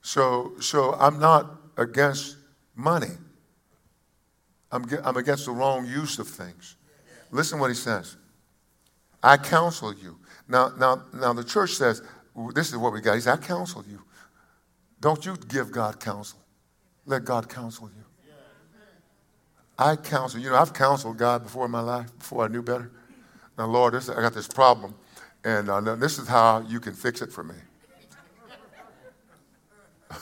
So, 0.02 0.54
so 0.61 0.94
I'm 0.94 1.20
not 1.20 1.50
against 1.76 2.37
money. 2.74 3.12
I'm, 4.72 4.84
I'm 5.04 5.16
against 5.16 5.44
the 5.44 5.52
wrong 5.52 5.87
use 5.87 6.18
of 6.18 6.26
things. 6.26 6.76
Listen 7.30 7.58
what 7.58 7.68
he 7.68 7.76
says. 7.76 8.16
I 9.22 9.37
counsel 9.37 9.94
you. 9.94 10.18
Now, 10.48 10.72
now, 10.78 11.02
now 11.14 11.32
the 11.32 11.44
church 11.44 11.74
says, 11.74 12.02
this 12.54 12.70
is 12.70 12.76
what 12.76 12.92
we 12.92 13.00
got. 13.00 13.14
He 13.14 13.20
said, 13.20 13.38
I 13.38 13.42
counsel 13.42 13.84
you. 13.88 14.02
Don't 15.00 15.24
you 15.24 15.37
give 15.48 15.70
God 15.70 16.00
counsel. 16.00 16.38
Let 17.06 17.24
God 17.24 17.48
counsel 17.48 17.90
you. 17.96 18.04
I 19.78 19.94
counsel. 19.94 20.40
You 20.40 20.50
know, 20.50 20.56
I've 20.56 20.74
counseled 20.74 21.18
God 21.18 21.44
before 21.44 21.64
in 21.66 21.70
my 21.70 21.80
life, 21.80 22.16
before 22.18 22.44
I 22.44 22.48
knew 22.48 22.62
better. 22.62 22.90
Now, 23.56 23.66
Lord, 23.66 23.94
this, 23.94 24.08
I 24.08 24.20
got 24.20 24.34
this 24.34 24.48
problem, 24.48 24.94
and 25.44 25.70
uh, 25.70 25.94
this 25.94 26.18
is 26.18 26.26
how 26.26 26.64
you 26.68 26.80
can 26.80 26.94
fix 26.94 27.22
it 27.22 27.32
for 27.32 27.44
me. 27.44 27.54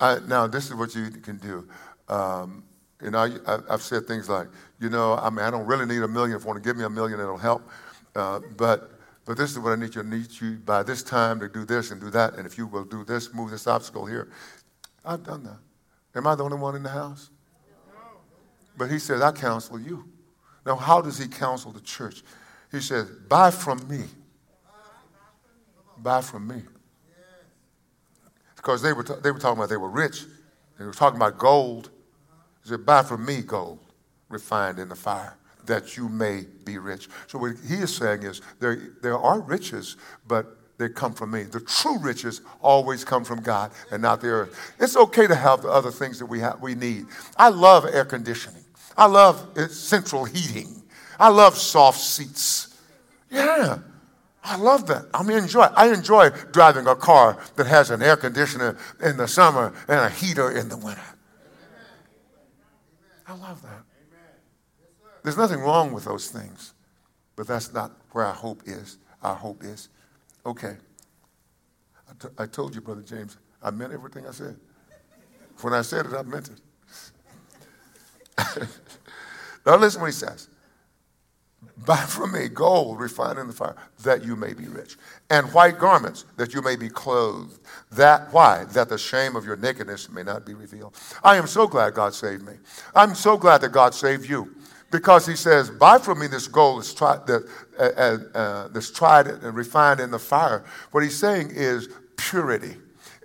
I, 0.00 0.18
now, 0.28 0.46
this 0.46 0.66
is 0.66 0.74
what 0.74 0.94
you 0.94 1.10
can 1.10 1.38
do. 1.38 1.66
Um, 2.08 2.62
you 3.02 3.10
know, 3.10 3.18
I, 3.18 3.58
have 3.68 3.82
said 3.82 4.06
things 4.06 4.28
like, 4.28 4.46
you 4.78 4.88
know, 4.88 5.14
I 5.14 5.28
mean, 5.30 5.40
I 5.40 5.50
don't 5.50 5.66
really 5.66 5.86
need 5.86 6.02
a 6.02 6.08
million. 6.08 6.36
If 6.36 6.42
you 6.42 6.48
want 6.48 6.62
to 6.62 6.68
give 6.68 6.76
me 6.76 6.84
a 6.84 6.90
million, 6.90 7.18
it'll 7.18 7.36
help. 7.36 7.68
Uh, 8.14 8.40
but 8.56 8.92
but 9.24 9.36
this 9.36 9.50
is 9.50 9.58
what 9.58 9.72
I 9.72 9.76
need 9.76 9.94
you. 9.94 10.02
I 10.02 10.04
need 10.04 10.28
you 10.40 10.56
by 10.56 10.82
this 10.82 11.02
time 11.02 11.38
to 11.40 11.48
do 11.48 11.64
this 11.64 11.90
and 11.90 12.00
do 12.00 12.10
that. 12.10 12.34
And 12.34 12.46
if 12.46 12.58
you 12.58 12.66
will 12.66 12.84
do 12.84 13.04
this, 13.04 13.32
move 13.32 13.50
this 13.50 13.66
obstacle 13.66 14.04
here. 14.04 14.28
I've 15.04 15.22
done 15.22 15.44
that. 15.44 15.58
Am 16.14 16.26
I 16.26 16.34
the 16.34 16.44
only 16.44 16.56
one 16.56 16.74
in 16.74 16.82
the 16.82 16.88
house? 16.88 17.30
But 18.76 18.90
he 18.90 18.98
says, 18.98 19.20
I 19.20 19.32
counsel 19.32 19.78
you. 19.78 20.08
Now, 20.66 20.76
how 20.76 21.00
does 21.00 21.18
he 21.18 21.28
counsel 21.28 21.72
the 21.72 21.80
church? 21.80 22.22
He 22.70 22.80
says, 22.80 23.10
buy 23.28 23.50
from 23.50 23.86
me. 23.88 24.04
Buy 25.98 26.20
from 26.20 26.48
me. 26.48 26.62
Because 28.56 28.82
they 28.82 28.92
were, 28.92 29.02
t- 29.02 29.14
they 29.22 29.30
were 29.30 29.38
talking 29.38 29.58
about 29.58 29.68
they 29.68 29.76
were 29.76 29.90
rich. 29.90 30.24
They 30.78 30.84
were 30.84 30.92
talking 30.92 31.16
about 31.16 31.38
gold. 31.38 31.90
He 32.62 32.70
said, 32.70 32.86
buy 32.86 33.02
from 33.02 33.24
me 33.24 33.42
gold 33.42 33.78
refined 34.28 34.78
in 34.78 34.88
the 34.88 34.96
fire 34.96 35.36
that 35.66 35.96
you 35.96 36.08
may 36.08 36.44
be 36.64 36.78
rich. 36.78 37.08
So 37.26 37.38
what 37.38 37.52
he 37.66 37.74
is 37.74 37.94
saying 37.94 38.22
is 38.22 38.40
there, 38.60 38.90
there 39.02 39.18
are 39.18 39.40
riches, 39.40 39.96
but 40.26 40.56
they 40.78 40.88
come 40.88 41.14
from 41.14 41.30
me. 41.30 41.44
The 41.44 41.60
true 41.60 41.98
riches 41.98 42.40
always 42.60 43.04
come 43.04 43.24
from 43.24 43.40
God 43.40 43.72
and 43.90 44.02
not 44.02 44.20
the 44.20 44.28
earth. 44.28 44.74
It's 44.80 44.96
okay 44.96 45.26
to 45.26 45.34
have 45.34 45.62
the 45.62 45.68
other 45.68 45.90
things 45.90 46.18
that 46.18 46.26
we, 46.26 46.40
have, 46.40 46.60
we 46.60 46.74
need. 46.74 47.06
I 47.36 47.50
love 47.50 47.86
air 47.86 48.04
conditioning. 48.04 48.64
I 48.96 49.06
love 49.06 49.46
eh, 49.56 49.68
central 49.68 50.24
heating. 50.24 50.82
I 51.18 51.28
love 51.28 51.56
soft 51.56 52.00
seats. 52.00 52.78
Yeah, 53.30 53.78
I 54.44 54.56
love 54.56 54.86
that. 54.88 55.06
I 55.14 55.22
mean, 55.22 55.38
enjoy. 55.38 55.62
I 55.62 55.92
enjoy 55.92 56.30
driving 56.50 56.86
a 56.86 56.96
car 56.96 57.38
that 57.56 57.66
has 57.66 57.90
an 57.90 58.02
air 58.02 58.16
conditioner 58.16 58.76
in 59.02 59.16
the 59.16 59.28
summer 59.28 59.72
and 59.88 60.00
a 60.00 60.10
heater 60.10 60.50
in 60.50 60.68
the 60.68 60.76
winter. 60.76 61.00
I 63.26 63.34
love 63.36 63.62
that. 63.62 63.84
There's 65.22 65.36
nothing 65.36 65.60
wrong 65.60 65.92
with 65.92 66.04
those 66.04 66.28
things, 66.28 66.74
but 67.36 67.46
that's 67.46 67.72
not 67.72 67.92
where 68.10 68.24
our 68.24 68.34
hope 68.34 68.62
is. 68.66 68.98
Our 69.22 69.36
hope 69.36 69.62
is, 69.62 69.88
okay, 70.44 70.76
I, 72.08 72.12
t- 72.20 72.34
I 72.38 72.46
told 72.46 72.74
you, 72.74 72.80
Brother 72.80 73.02
James, 73.02 73.36
I 73.62 73.70
meant 73.70 73.92
everything 73.92 74.26
I 74.26 74.32
said. 74.32 74.56
When 75.60 75.72
I 75.72 75.82
said 75.82 76.06
it, 76.06 76.12
I 76.12 76.22
meant 76.22 76.50
it. 76.50 76.60
now 79.66 79.76
listen 79.76 80.00
what 80.00 80.08
he 80.08 80.12
says. 80.12 80.48
Buy 81.86 81.96
from 81.96 82.32
me 82.32 82.48
gold 82.48 82.98
refined 82.98 83.38
in 83.38 83.46
the 83.46 83.52
fire, 83.52 83.76
that 84.02 84.24
you 84.24 84.34
may 84.34 84.52
be 84.52 84.66
rich, 84.66 84.96
and 85.30 85.52
white 85.52 85.78
garments, 85.78 86.24
that 86.36 86.52
you 86.54 86.62
may 86.62 86.74
be 86.74 86.88
clothed. 86.88 87.60
That 87.92 88.32
why? 88.32 88.64
That 88.72 88.88
the 88.88 88.98
shame 88.98 89.36
of 89.36 89.44
your 89.44 89.56
nakedness 89.56 90.10
may 90.10 90.24
not 90.24 90.44
be 90.44 90.54
revealed. 90.54 90.96
I 91.22 91.36
am 91.36 91.46
so 91.46 91.68
glad 91.68 91.94
God 91.94 92.14
saved 92.14 92.42
me. 92.42 92.54
I'm 92.94 93.14
so 93.14 93.36
glad 93.36 93.60
that 93.60 93.70
God 93.70 93.94
saved 93.94 94.28
you 94.28 94.54
because 94.92 95.26
he 95.26 95.34
says, 95.34 95.70
Buy 95.70 95.98
from 95.98 96.20
me 96.20 96.28
this 96.28 96.46
gold 96.46 96.80
that's 96.80 96.94
tried, 96.94 97.26
that, 97.26 97.48
uh, 97.78 97.82
uh, 97.82 98.38
uh, 98.38 98.68
that's 98.68 98.92
tried 98.92 99.26
and 99.26 99.56
refined 99.56 99.98
in 99.98 100.12
the 100.12 100.18
fire. 100.18 100.64
What 100.92 101.02
he's 101.02 101.18
saying 101.18 101.50
is 101.52 101.88
purity. 102.16 102.76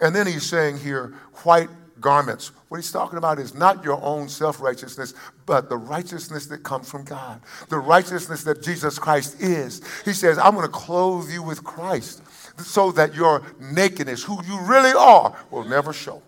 And 0.01 0.15
then 0.15 0.25
he's 0.25 0.45
saying 0.45 0.79
here, 0.79 1.13
white 1.43 1.69
garments. 1.99 2.51
What 2.69 2.77
he's 2.77 2.91
talking 2.91 3.17
about 3.17 3.39
is 3.39 3.53
not 3.53 3.83
your 3.83 4.01
own 4.01 4.29
self 4.29 4.61
righteousness, 4.61 5.13
but 5.45 5.69
the 5.69 5.77
righteousness 5.77 6.47
that 6.47 6.63
comes 6.63 6.89
from 6.89 7.03
God, 7.03 7.41
the 7.69 7.79
righteousness 7.79 8.43
that 8.43 8.63
Jesus 8.63 8.97
Christ 8.97 9.41
is. 9.41 9.81
He 10.05 10.13
says, 10.13 10.37
I'm 10.37 10.53
going 10.53 10.65
to 10.65 10.71
clothe 10.71 11.29
you 11.29 11.43
with 11.43 11.63
Christ 11.63 12.21
so 12.59 12.91
that 12.93 13.13
your 13.13 13.43
nakedness, 13.59 14.23
who 14.23 14.43
you 14.45 14.59
really 14.61 14.93
are, 14.97 15.35
will 15.51 15.63
never 15.63 15.93
show. 15.93 16.21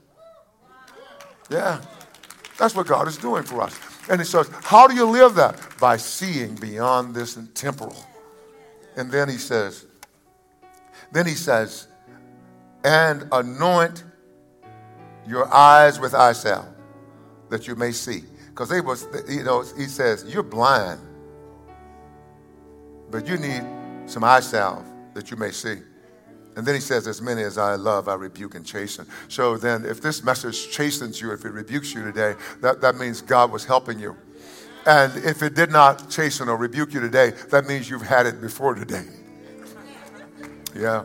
Yeah, 1.49 1.81
that's 2.57 2.75
what 2.75 2.87
God 2.87 3.07
is 3.07 3.17
doing 3.17 3.43
for 3.43 3.61
us. 3.61 3.88
And 4.09 4.19
he 4.19 4.25
says, 4.25 4.49
How 4.63 4.87
do 4.87 4.95
you 4.95 5.05
live 5.05 5.35
that? 5.35 5.59
By 5.79 5.97
seeing 5.97 6.55
beyond 6.55 7.15
this 7.15 7.37
temporal. 7.53 7.95
And 8.97 9.11
then 9.11 9.29
he 9.29 9.37
says, 9.37 9.85
Then 11.11 11.27
he 11.27 11.35
says, 11.35 11.87
and 12.83 13.27
anoint 13.31 14.03
your 15.27 15.53
eyes 15.53 15.99
with 15.99 16.13
eye 16.13 16.33
salve 16.33 16.65
that 17.49 17.67
you 17.67 17.75
may 17.75 17.91
see. 17.91 18.23
Because 18.47 18.69
they 18.69 18.81
was, 18.81 19.07
you 19.27 19.43
know, 19.43 19.63
he 19.77 19.85
says, 19.85 20.25
You're 20.27 20.43
blind, 20.43 20.99
but 23.11 23.27
you 23.27 23.37
need 23.37 23.63
some 24.05 24.23
eye 24.23 24.39
salve 24.39 24.85
that 25.13 25.29
you 25.29 25.37
may 25.37 25.51
see. 25.51 25.77
And 26.55 26.65
then 26.65 26.75
he 26.75 26.81
says, 26.81 27.07
As 27.07 27.21
many 27.21 27.43
as 27.43 27.57
I 27.57 27.75
love, 27.75 28.07
I 28.07 28.15
rebuke 28.15 28.55
and 28.55 28.65
chasten. 28.65 29.05
So 29.27 29.57
then, 29.57 29.85
if 29.85 30.01
this 30.01 30.23
message 30.23 30.71
chastens 30.71 31.21
you, 31.21 31.31
if 31.31 31.45
it 31.45 31.51
rebukes 31.51 31.93
you 31.93 32.03
today, 32.03 32.35
that, 32.61 32.81
that 32.81 32.95
means 32.97 33.21
God 33.21 33.51
was 33.51 33.65
helping 33.65 33.99
you. 33.99 34.15
And 34.85 35.15
if 35.23 35.43
it 35.43 35.55
did 35.55 35.71
not 35.71 36.09
chasten 36.09 36.49
or 36.49 36.57
rebuke 36.57 36.93
you 36.93 36.99
today, 36.99 37.31
that 37.51 37.65
means 37.65 37.89
you've 37.89 38.01
had 38.01 38.25
it 38.25 38.41
before 38.41 38.75
today. 38.75 39.05
Yeah. 40.75 41.03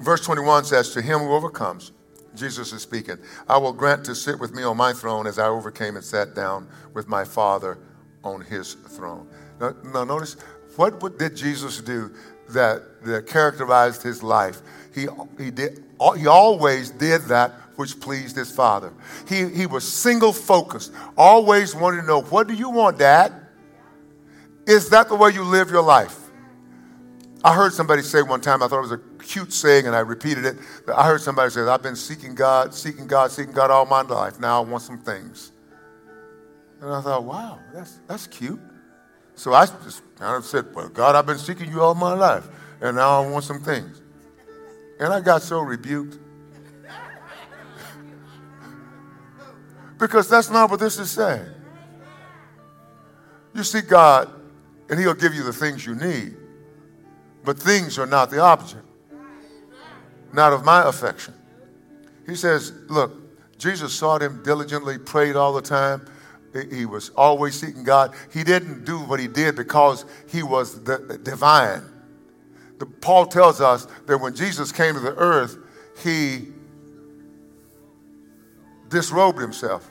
Verse 0.00 0.24
21 0.24 0.64
says, 0.64 0.90
To 0.90 1.02
him 1.02 1.20
who 1.20 1.32
overcomes, 1.32 1.92
Jesus 2.34 2.72
is 2.72 2.82
speaking, 2.82 3.18
I 3.48 3.56
will 3.56 3.72
grant 3.72 4.04
to 4.06 4.14
sit 4.14 4.38
with 4.38 4.54
me 4.54 4.62
on 4.62 4.76
my 4.76 4.92
throne 4.92 5.26
as 5.26 5.38
I 5.38 5.46
overcame 5.46 5.96
and 5.96 6.04
sat 6.04 6.34
down 6.34 6.68
with 6.92 7.08
my 7.08 7.24
Father 7.24 7.78
on 8.22 8.42
his 8.42 8.74
throne. 8.74 9.26
Now, 9.60 9.74
now 9.84 10.04
notice, 10.04 10.36
what, 10.76 11.18
did 11.18 11.36
Jesus 11.36 11.80
do 11.80 12.12
that, 12.50 13.02
that 13.04 13.26
characterized 13.26 14.02
his 14.02 14.22
life. 14.22 14.60
He, 14.94 15.06
he, 15.38 15.50
did, 15.50 15.84
he 16.16 16.26
always 16.26 16.90
did 16.90 17.22
that 17.22 17.52
which 17.76 18.00
pleased 18.00 18.36
his 18.36 18.50
father. 18.50 18.92
He, 19.28 19.48
he 19.48 19.66
was 19.66 19.86
single 19.86 20.32
focused, 20.32 20.92
always 21.16 21.74
wanted 21.74 22.02
to 22.02 22.06
know, 22.06 22.22
What 22.22 22.48
do 22.48 22.54
you 22.54 22.70
want, 22.70 22.98
Dad? 22.98 23.32
Is 24.66 24.88
that 24.90 25.08
the 25.08 25.14
way 25.14 25.30
you 25.30 25.44
live 25.44 25.70
your 25.70 25.82
life? 25.82 26.18
I 27.44 27.54
heard 27.54 27.72
somebody 27.72 28.02
say 28.02 28.22
one 28.22 28.40
time, 28.40 28.62
I 28.62 28.68
thought 28.68 28.78
it 28.78 28.88
was 28.88 28.92
a 28.92 29.00
cute 29.22 29.52
saying, 29.52 29.86
and 29.86 29.94
I 29.94 30.00
repeated 30.00 30.44
it. 30.44 30.56
I 30.92 31.06
heard 31.06 31.20
somebody 31.20 31.50
say, 31.50 31.60
I've 31.60 31.82
been 31.82 31.94
seeking 31.94 32.34
God, 32.34 32.74
seeking 32.74 33.06
God, 33.06 33.30
seeking 33.30 33.52
God 33.52 33.70
all 33.70 33.86
my 33.86 34.00
life. 34.00 34.40
Now 34.40 34.62
I 34.62 34.66
want 34.66 34.82
some 34.82 34.98
things. 34.98 35.52
And 36.80 36.90
I 36.92 37.00
thought, 37.00 37.24
wow, 37.24 37.60
that's, 37.72 38.00
that's 38.08 38.26
cute. 38.26 38.60
So 39.36 39.52
I 39.52 39.66
just 39.66 40.02
kind 40.16 40.36
of 40.36 40.44
said, 40.44 40.74
Well, 40.74 40.88
God, 40.88 41.14
I've 41.14 41.26
been 41.26 41.38
seeking 41.38 41.70
you 41.70 41.82
all 41.82 41.94
my 41.94 42.14
life, 42.14 42.48
and 42.80 42.96
now 42.96 43.22
I 43.22 43.28
want 43.28 43.44
some 43.44 43.60
things. 43.60 44.00
And 44.98 45.12
I 45.12 45.20
got 45.20 45.42
so 45.42 45.60
rebuked. 45.60 46.18
because 49.98 50.28
that's 50.28 50.50
not 50.50 50.70
what 50.70 50.80
this 50.80 50.98
is 50.98 51.10
saying. 51.10 51.46
You 53.54 53.62
see 53.62 53.82
God, 53.82 54.30
and 54.88 54.98
He'll 54.98 55.14
give 55.14 55.34
you 55.34 55.42
the 55.42 55.52
things 55.52 55.86
you 55.86 55.94
need. 55.94 56.36
But 57.44 57.58
things 57.58 57.98
are 57.98 58.06
not 58.06 58.30
the 58.30 58.40
object, 58.40 58.84
not 60.32 60.52
of 60.52 60.64
my 60.64 60.88
affection. 60.88 61.34
He 62.26 62.34
says, 62.34 62.72
Look, 62.88 63.58
Jesus 63.58 63.92
sought 63.92 64.22
Him 64.22 64.42
diligently, 64.42 64.98
prayed 64.98 65.36
all 65.36 65.52
the 65.52 65.62
time. 65.62 66.06
He 66.64 66.86
was 66.86 67.10
always 67.10 67.58
seeking 67.58 67.84
God. 67.84 68.14
He 68.32 68.44
didn't 68.44 68.84
do 68.84 68.98
what 68.98 69.20
he 69.20 69.28
did 69.28 69.56
because 69.56 70.04
he 70.28 70.42
was 70.42 70.82
the 70.84 71.18
divine. 71.22 71.82
The, 72.78 72.86
Paul 72.86 73.26
tells 73.26 73.60
us 73.60 73.86
that 74.06 74.18
when 74.18 74.34
Jesus 74.34 74.72
came 74.72 74.94
to 74.94 75.00
the 75.00 75.14
earth, 75.14 75.56
he 76.02 76.48
disrobed 78.88 79.40
himself. 79.40 79.88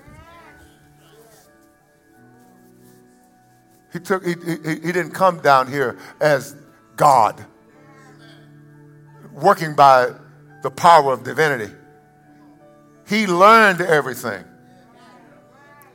He, 3.91 3.99
took, 3.99 4.25
he, 4.25 4.35
he, 4.45 4.57
he 4.75 4.91
didn't 4.91 5.11
come 5.11 5.39
down 5.41 5.71
here 5.71 5.97
as 6.19 6.55
God, 6.97 7.45
working 9.31 9.73
by 9.73 10.11
the 10.63 10.71
power 10.71 11.13
of 11.13 11.23
divinity. 11.23 11.73
He 13.07 13.27
learned 13.27 13.81
everything. 13.81 14.43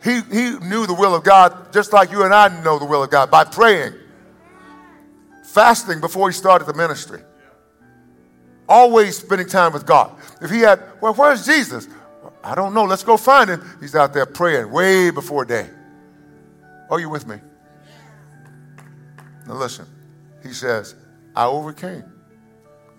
He, 0.03 0.20
he 0.22 0.59
knew 0.59 0.86
the 0.86 0.94
will 0.94 1.14
of 1.14 1.24
God 1.24 1.72
just 1.72 1.92
like 1.92 2.11
you 2.11 2.24
and 2.24 2.32
I 2.32 2.62
know 2.62 2.78
the 2.78 2.86
will 2.86 3.03
of 3.03 3.11
God 3.11 3.30
by 3.30 3.44
praying, 3.44 3.92
fasting 5.44 6.01
before 6.01 6.30
he 6.30 6.32
started 6.32 6.66
the 6.66 6.74
ministry, 6.74 7.20
always 8.68 9.18
spending 9.18 9.46
time 9.46 9.72
with 9.72 9.84
God. 9.84 10.16
If 10.40 10.51
he 10.51 10.61
had, 10.61 10.80
well, 11.01 11.12
where's 11.12 11.44
Jesus? 11.44 11.86
I 12.42 12.55
don't 12.55 12.72
know. 12.72 12.84
Let's 12.84 13.03
go 13.03 13.16
find 13.16 13.51
him. 13.51 13.62
He's 13.80 13.94
out 13.94 14.14
there 14.14 14.24
praying 14.24 14.70
way 14.70 15.11
before 15.11 15.44
day. 15.44 15.68
Are 16.88 16.98
you 16.98 17.11
with 17.11 17.26
me? 17.26 17.36
Now 19.46 19.55
listen. 19.55 19.86
He 20.42 20.53
says, 20.53 20.94
I 21.36 21.46
overcame. 21.46 22.05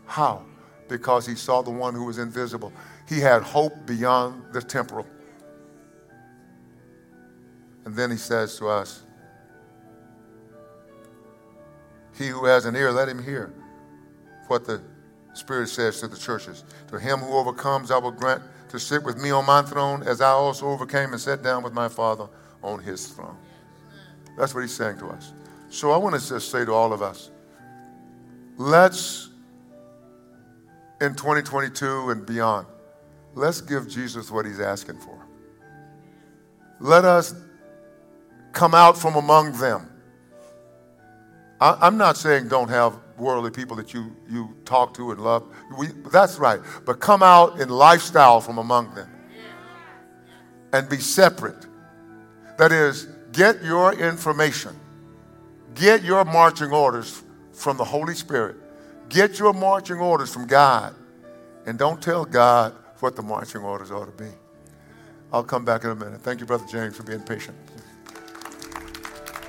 How? 0.05 0.45
Because 0.87 1.25
he 1.25 1.35
saw 1.35 1.61
the 1.61 1.71
one 1.71 1.95
who 1.95 2.05
was 2.05 2.19
invisible. 2.19 2.71
He 3.07 3.19
had 3.19 3.41
hope 3.41 3.73
beyond 3.85 4.43
the 4.53 4.61
temporal. 4.61 5.07
And 7.85 7.95
then 7.95 8.11
he 8.11 8.17
says 8.17 8.57
to 8.57 8.67
us, 8.67 9.01
He 12.17 12.27
who 12.27 12.45
has 12.45 12.65
an 12.65 12.75
ear, 12.75 12.91
let 12.91 13.09
him 13.09 13.23
hear 13.23 13.53
what 14.47 14.65
the 14.65 14.81
Spirit 15.33 15.69
says 15.69 15.99
to 16.01 16.07
the 16.07 16.17
churches. 16.17 16.63
To 16.89 16.99
him 16.99 17.19
who 17.19 17.33
overcomes, 17.33 17.89
I 17.89 17.97
will 17.97 18.11
grant 18.11 18.43
to 18.69 18.79
sit 18.79 19.03
with 19.03 19.17
me 19.17 19.31
on 19.31 19.45
my 19.45 19.61
throne 19.61 20.03
as 20.03 20.21
I 20.21 20.29
also 20.29 20.67
overcame 20.67 21.11
and 21.11 21.21
sat 21.21 21.41
down 21.41 21.63
with 21.63 21.73
my 21.73 21.87
Father 21.87 22.27
on 22.61 22.79
his 22.79 23.07
throne. 23.07 23.37
That's 24.37 24.53
what 24.53 24.61
he's 24.61 24.73
saying 24.73 24.97
to 24.99 25.07
us. 25.07 25.33
So 25.69 25.91
I 25.91 25.97
want 25.97 26.19
to 26.19 26.27
just 26.27 26.51
say 26.51 26.65
to 26.65 26.73
all 26.73 26.93
of 26.93 27.01
us 27.01 27.31
let's, 28.57 29.29
in 30.99 31.15
2022 31.15 32.11
and 32.11 32.25
beyond, 32.25 32.67
let's 33.33 33.61
give 33.61 33.89
Jesus 33.89 34.29
what 34.29 34.45
he's 34.45 34.59
asking 34.59 34.99
for. 34.99 35.17
Let 36.79 37.05
us 37.05 37.35
come 38.51 38.73
out 38.73 38.97
from 38.97 39.15
among 39.15 39.53
them. 39.53 39.87
I, 41.59 41.87
am 41.87 41.97
not 41.97 42.17
saying 42.17 42.47
don't 42.47 42.69
have 42.69 42.97
worldly 43.17 43.51
people 43.51 43.75
that 43.77 43.93
you, 43.93 44.15
you 44.27 44.55
talk 44.65 44.95
to 44.95 45.11
and 45.11 45.21
love. 45.21 45.45
We, 45.77 45.87
that's 46.11 46.39
right. 46.39 46.59
But 46.85 46.99
come 46.99 47.21
out 47.21 47.59
in 47.59 47.69
lifestyle 47.69 48.41
from 48.41 48.57
among 48.57 48.95
them 48.95 49.09
and 50.73 50.89
be 50.89 50.97
separate. 50.97 51.67
That 52.57 52.71
is, 52.71 53.07
get 53.31 53.63
your 53.63 53.93
information, 53.93 54.75
get 55.75 56.03
your 56.03 56.25
marching 56.25 56.71
orders 56.71 57.23
from 57.53 57.77
the 57.77 57.83
Holy 57.83 58.15
Spirit, 58.15 58.55
get 59.09 59.39
your 59.39 59.53
marching 59.53 59.97
orders 59.97 60.33
from 60.33 60.47
God, 60.47 60.95
and 61.65 61.77
don't 61.77 62.01
tell 62.01 62.25
God 62.25 62.75
what 62.99 63.15
the 63.15 63.21
marching 63.21 63.61
orders 63.61 63.91
ought 63.91 64.05
to 64.05 64.23
be. 64.23 64.29
I'll 65.31 65.43
come 65.43 65.63
back 65.63 65.83
in 65.83 65.91
a 65.91 65.95
minute. 65.95 66.21
Thank 66.21 66.39
you, 66.39 66.45
Brother 66.45 66.65
James, 66.69 66.97
for 66.97 67.03
being 67.03 67.21
patient. 67.21 67.57